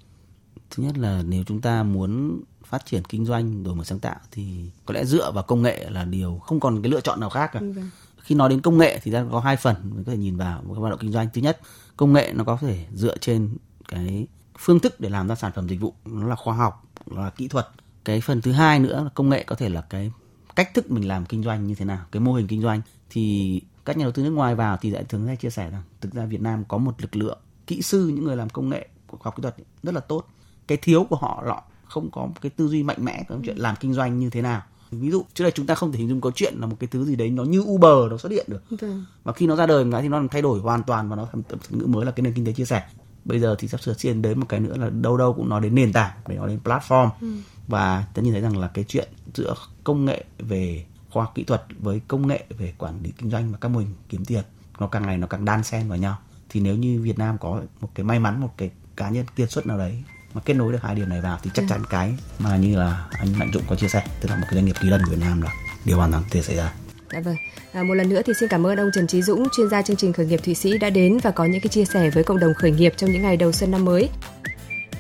Thứ 0.70 0.82
nhất 0.82 0.98
là 0.98 1.22
nếu 1.26 1.44
chúng 1.46 1.60
ta 1.60 1.82
muốn 1.82 2.40
phát 2.64 2.86
triển 2.86 3.02
kinh 3.04 3.24
doanh 3.24 3.62
đổi 3.62 3.74
mới 3.74 3.84
sáng 3.84 4.00
tạo 4.00 4.16
thì 4.30 4.70
có 4.86 4.94
lẽ 4.94 5.04
dựa 5.04 5.32
vào 5.32 5.44
công 5.44 5.62
nghệ 5.62 5.90
là 5.90 6.04
điều 6.04 6.38
không 6.38 6.60
còn 6.60 6.82
cái 6.82 6.92
lựa 6.92 7.00
chọn 7.00 7.20
nào 7.20 7.30
khác 7.30 7.50
cả. 7.52 7.60
Vâng. 7.60 7.90
Khi 8.18 8.34
nói 8.34 8.48
đến 8.48 8.60
công 8.60 8.78
nghệ 8.78 9.00
thì 9.02 9.12
ta 9.12 9.24
có 9.32 9.40
hai 9.40 9.56
phần 9.56 9.76
mình 9.82 10.04
có 10.04 10.12
thể 10.12 10.18
nhìn 10.18 10.36
vào 10.36 10.62
một 10.62 10.74
cái 10.74 10.80
hoạt 10.80 10.90
động 10.90 11.00
kinh 11.00 11.12
doanh. 11.12 11.28
Thứ 11.34 11.40
nhất, 11.40 11.60
công 11.96 12.12
nghệ 12.12 12.32
nó 12.34 12.44
có 12.44 12.58
thể 12.60 12.86
dựa 12.94 13.16
trên 13.16 13.56
cái 13.88 14.26
phương 14.58 14.80
thức 14.80 15.00
để 15.00 15.08
làm 15.08 15.28
ra 15.28 15.34
sản 15.34 15.52
phẩm 15.54 15.68
dịch 15.68 15.80
vụ, 15.80 15.94
nó 16.04 16.26
là 16.26 16.36
khoa 16.36 16.54
học, 16.54 16.84
nó 17.06 17.24
là 17.24 17.30
kỹ 17.30 17.48
thuật. 17.48 17.68
Cái 18.04 18.20
phần 18.20 18.40
thứ 18.40 18.52
hai 18.52 18.78
nữa 18.78 19.04
là 19.04 19.10
công 19.14 19.28
nghệ 19.28 19.44
có 19.44 19.56
thể 19.56 19.68
là 19.68 19.80
cái 19.80 20.12
cách 20.56 20.74
thức 20.74 20.90
mình 20.90 21.08
làm 21.08 21.26
kinh 21.26 21.42
doanh 21.42 21.66
như 21.66 21.74
thế 21.74 21.84
nào, 21.84 22.04
cái 22.12 22.20
mô 22.20 22.32
hình 22.32 22.46
kinh 22.46 22.62
doanh 22.62 22.80
thì 23.10 23.60
các 23.84 23.96
nhà 23.96 24.04
đầu 24.04 24.12
tư 24.12 24.22
nước 24.22 24.30
ngoài 24.30 24.54
vào 24.54 24.76
thì 24.80 24.90
lại 24.90 25.04
thường 25.04 25.26
hay 25.26 25.36
chia 25.36 25.50
sẻ 25.50 25.70
rằng 25.70 25.82
thực 26.00 26.14
ra 26.14 26.26
Việt 26.26 26.40
Nam 26.40 26.64
có 26.68 26.78
một 26.78 26.94
lực 26.98 27.16
lượng 27.16 27.38
kỹ 27.66 27.82
sư 27.82 28.12
những 28.14 28.24
người 28.24 28.36
làm 28.36 28.48
công 28.48 28.68
nghệ 28.68 28.88
của 29.06 29.16
khoa 29.16 29.24
học 29.24 29.36
kỹ 29.36 29.42
thuật 29.42 29.56
rất 29.82 29.94
là 29.94 30.00
tốt 30.00 30.26
cái 30.70 30.78
thiếu 30.82 31.04
của 31.04 31.16
họ 31.16 31.42
là 31.46 31.60
không 31.84 32.10
có 32.10 32.20
một 32.26 32.34
cái 32.40 32.50
tư 32.50 32.68
duy 32.68 32.82
mạnh 32.82 33.04
mẽ 33.04 33.24
trong 33.28 33.42
chuyện 33.44 33.56
làm 33.56 33.76
kinh 33.80 33.94
doanh 33.94 34.18
như 34.18 34.30
thế 34.30 34.42
nào. 34.42 34.62
Ví 34.90 35.10
dụ 35.10 35.24
trước 35.34 35.44
đây 35.44 35.52
chúng 35.54 35.66
ta 35.66 35.74
không 35.74 35.92
thể 35.92 35.98
hình 35.98 36.08
dung 36.08 36.20
câu 36.20 36.32
chuyện 36.34 36.54
là 36.58 36.66
một 36.66 36.76
cái 36.80 36.88
thứ 36.90 37.04
gì 37.04 37.16
đấy 37.16 37.30
nó 37.30 37.44
như 37.44 37.60
Uber 37.60 38.10
nó 38.10 38.18
xuất 38.18 38.32
hiện 38.32 38.46
được. 38.48 38.62
Vâng. 38.80 39.04
và 39.24 39.32
khi 39.32 39.46
nó 39.46 39.56
ra 39.56 39.66
đời 39.66 39.84
thì 40.02 40.08
nó 40.08 40.16
làm 40.16 40.28
thay 40.28 40.42
đổi 40.42 40.60
hoàn 40.60 40.82
toàn 40.82 41.08
và 41.08 41.16
nó 41.16 41.26
thành 41.32 41.42
thuật 41.48 41.72
ngữ 41.72 41.86
mới 41.86 42.06
là 42.06 42.12
cái 42.12 42.22
nền 42.22 42.32
kinh 42.34 42.46
tế 42.46 42.52
chia 42.52 42.64
sẻ. 42.64 42.82
Bây 43.24 43.40
giờ 43.40 43.54
thì 43.58 43.68
sắp 43.68 43.80
sửa 43.80 43.94
xuyên 43.94 44.22
đến 44.22 44.40
một 44.40 44.46
cái 44.48 44.60
nữa 44.60 44.76
là 44.76 44.90
đâu 44.90 45.16
đâu 45.16 45.32
cũng 45.32 45.48
nói 45.48 45.60
đến 45.60 45.74
nền 45.74 45.92
tảng 45.92 46.10
để 46.28 46.36
nói 46.36 46.48
đến 46.48 46.58
platform. 46.64 47.10
Ừ. 47.20 47.32
và 47.68 48.04
ta 48.14 48.22
nhìn 48.22 48.32
thấy 48.32 48.42
rằng 48.42 48.58
là 48.58 48.68
cái 48.74 48.84
chuyện 48.88 49.08
giữa 49.34 49.54
công 49.84 50.04
nghệ 50.04 50.24
về 50.38 50.84
khoa 51.10 51.26
kỹ 51.34 51.44
thuật 51.44 51.64
với 51.78 52.00
công 52.08 52.26
nghệ 52.26 52.44
về 52.58 52.74
quản 52.78 53.02
lý 53.02 53.12
kinh 53.18 53.30
doanh 53.30 53.52
và 53.52 53.58
các 53.60 53.68
mô 53.68 53.78
hình 53.78 53.94
kiếm 54.08 54.24
tiền 54.24 54.44
nó 54.78 54.86
càng 54.86 55.06
ngày 55.06 55.18
nó 55.18 55.26
càng 55.26 55.44
đan 55.44 55.64
xen 55.64 55.88
vào 55.88 55.98
nhau. 55.98 56.18
Thì 56.48 56.60
nếu 56.60 56.76
như 56.76 57.00
Việt 57.02 57.18
Nam 57.18 57.38
có 57.38 57.62
một 57.80 57.88
cái 57.94 58.04
may 58.04 58.18
mắn 58.18 58.40
một 58.40 58.54
cái 58.56 58.70
cá 58.96 59.10
nhân 59.10 59.26
kiệt 59.36 59.50
xuất 59.50 59.66
nào 59.66 59.78
đấy 59.78 60.02
mà 60.34 60.40
kết 60.44 60.54
nối 60.54 60.72
được 60.72 60.78
hai 60.82 60.94
điều 60.94 61.06
này 61.06 61.20
vào 61.20 61.38
thì 61.42 61.50
chắc 61.54 61.62
ừ. 61.62 61.66
chắn 61.70 61.82
cái 61.90 62.14
mà 62.38 62.56
như 62.56 62.76
là 62.76 63.06
anh 63.12 63.38
Mạnh 63.38 63.50
Dũng 63.54 63.62
có 63.68 63.76
chia 63.76 63.88
sẻ 63.88 64.06
tức 64.20 64.28
là 64.28 64.36
một 64.36 64.46
cái 64.50 64.54
doanh 64.54 64.64
nghiệp 64.64 64.76
kỳ 64.80 64.88
lân 64.88 65.02
của 65.04 65.10
Việt 65.10 65.20
Nam 65.20 65.42
là 65.42 65.50
điều 65.84 65.96
hoàn 65.96 66.10
toàn 66.10 66.22
có 66.22 66.28
thể 66.32 66.42
xảy 66.42 66.56
ra. 66.56 66.72
Dạ 67.12 67.20
vâng. 67.20 67.36
À, 67.72 67.82
một 67.82 67.94
lần 67.94 68.08
nữa 68.08 68.20
thì 68.26 68.32
xin 68.40 68.48
cảm 68.48 68.66
ơn 68.66 68.78
ông 68.78 68.90
Trần 68.94 69.06
Trí 69.06 69.22
Dũng, 69.22 69.46
chuyên 69.56 69.68
gia 69.68 69.82
chương 69.82 69.96
trình 69.96 70.12
khởi 70.12 70.26
nghiệp 70.26 70.40
Thụy 70.44 70.54
Sĩ 70.54 70.78
đã 70.78 70.90
đến 70.90 71.18
và 71.22 71.30
có 71.30 71.44
những 71.44 71.60
cái 71.60 71.68
chia 71.68 71.84
sẻ 71.84 72.10
với 72.10 72.24
cộng 72.24 72.38
đồng 72.38 72.54
khởi 72.54 72.70
nghiệp 72.70 72.94
trong 72.96 73.10
những 73.10 73.22
ngày 73.22 73.36
đầu 73.36 73.52
xuân 73.52 73.70
năm 73.70 73.84
mới. 73.84 74.08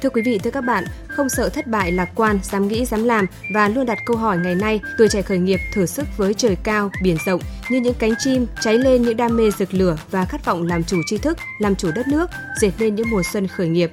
Thưa 0.02 0.10
quý 0.10 0.22
vị, 0.24 0.38
thưa 0.38 0.50
các 0.50 0.60
bạn, 0.60 0.84
không 1.08 1.28
sợ 1.28 1.48
thất 1.48 1.66
bại, 1.66 1.92
lạc 1.92 2.10
quan, 2.14 2.38
dám 2.42 2.68
nghĩ, 2.68 2.84
dám 2.84 3.04
làm 3.04 3.26
và 3.54 3.68
luôn 3.68 3.86
đặt 3.86 3.98
câu 4.06 4.16
hỏi 4.16 4.38
ngày 4.38 4.54
nay, 4.54 4.80
tuổi 4.98 5.08
trẻ 5.08 5.22
khởi 5.22 5.38
nghiệp 5.38 5.60
thử 5.74 5.86
sức 5.86 6.06
với 6.16 6.34
trời 6.34 6.56
cao, 6.56 6.90
biển 7.02 7.16
rộng 7.26 7.40
như 7.70 7.80
những 7.80 7.94
cánh 7.98 8.14
chim 8.18 8.46
cháy 8.60 8.78
lên 8.78 9.02
những 9.02 9.16
đam 9.16 9.36
mê 9.36 9.50
rực 9.58 9.74
lửa 9.74 9.96
và 10.10 10.24
khát 10.24 10.44
vọng 10.44 10.66
làm 10.66 10.84
chủ 10.84 11.00
tri 11.06 11.18
thức, 11.18 11.38
làm 11.58 11.76
chủ 11.76 11.90
đất 11.94 12.08
nước, 12.08 12.30
dệt 12.60 12.72
nên 12.78 12.94
những 12.94 13.10
mùa 13.10 13.22
xuân 13.32 13.46
khởi 13.46 13.68
nghiệp 13.68 13.90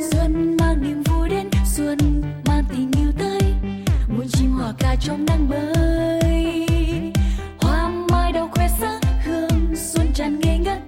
xuân 0.00 0.56
mang 0.56 0.82
niềm 0.82 1.02
vui 1.02 1.28
đến 1.28 1.50
xuân 1.66 2.22
mang 2.46 2.64
tình 2.68 2.90
yêu 2.98 3.12
tới 3.18 3.40
muôn 4.08 4.28
chim 4.28 4.50
hòa 4.50 4.72
ca 4.78 4.96
trong 5.00 5.26
nắng 5.26 5.48
mới 5.48 7.12
hoa 7.60 7.88
mai 8.10 8.32
đào 8.32 8.50
khoe 8.52 8.68
sắc 8.80 9.00
hương 9.24 9.76
xuân 9.76 10.06
tràn 10.14 10.40
ngây 10.40 10.58
ngất 10.58 10.78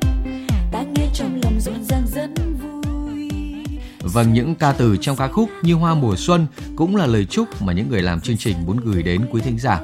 ta 0.73 0.83
nghe 0.83 1.09
trong 1.15 1.41
lòng 1.43 1.61
rộn 1.61 1.85
ràng 1.85 2.07
rất 2.15 2.31
vui 2.63 3.31
Vâng, 4.01 4.33
những 4.33 4.55
ca 4.55 4.73
từ 4.73 4.97
trong 5.01 5.17
ca 5.17 5.29
khúc 5.29 5.51
như 5.63 5.75
Hoa 5.75 5.95
mùa 5.95 6.17
xuân 6.17 6.47
cũng 6.77 6.97
là 6.97 7.07
lời 7.07 7.25
chúc 7.25 7.63
mà 7.63 7.73
những 7.73 7.89
người 7.89 8.03
làm 8.03 8.21
chương 8.21 8.37
trình 8.37 8.57
muốn 8.67 8.77
gửi 8.85 9.03
đến 9.03 9.27
quý 9.31 9.41
thính 9.41 9.59
giả. 9.59 9.81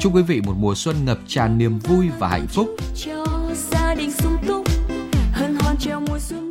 Chúc 0.00 0.14
quý 0.14 0.22
vị 0.22 0.40
một 0.40 0.54
mùa 0.56 0.74
xuân 0.74 0.96
ngập 1.04 1.18
tràn 1.26 1.58
niềm 1.58 1.78
vui 1.78 2.08
và 2.18 2.28
hạnh 2.28 2.46
phúc. 2.46 2.68
Cho 3.04 3.24
gia 3.70 3.94
đình 3.94 4.12
sung 4.12 4.36
túc, 4.46 4.66
hân 5.32 5.56
hoan 5.60 5.76
treo 5.76 6.00
mùa 6.00 6.18
xuân 6.18 6.49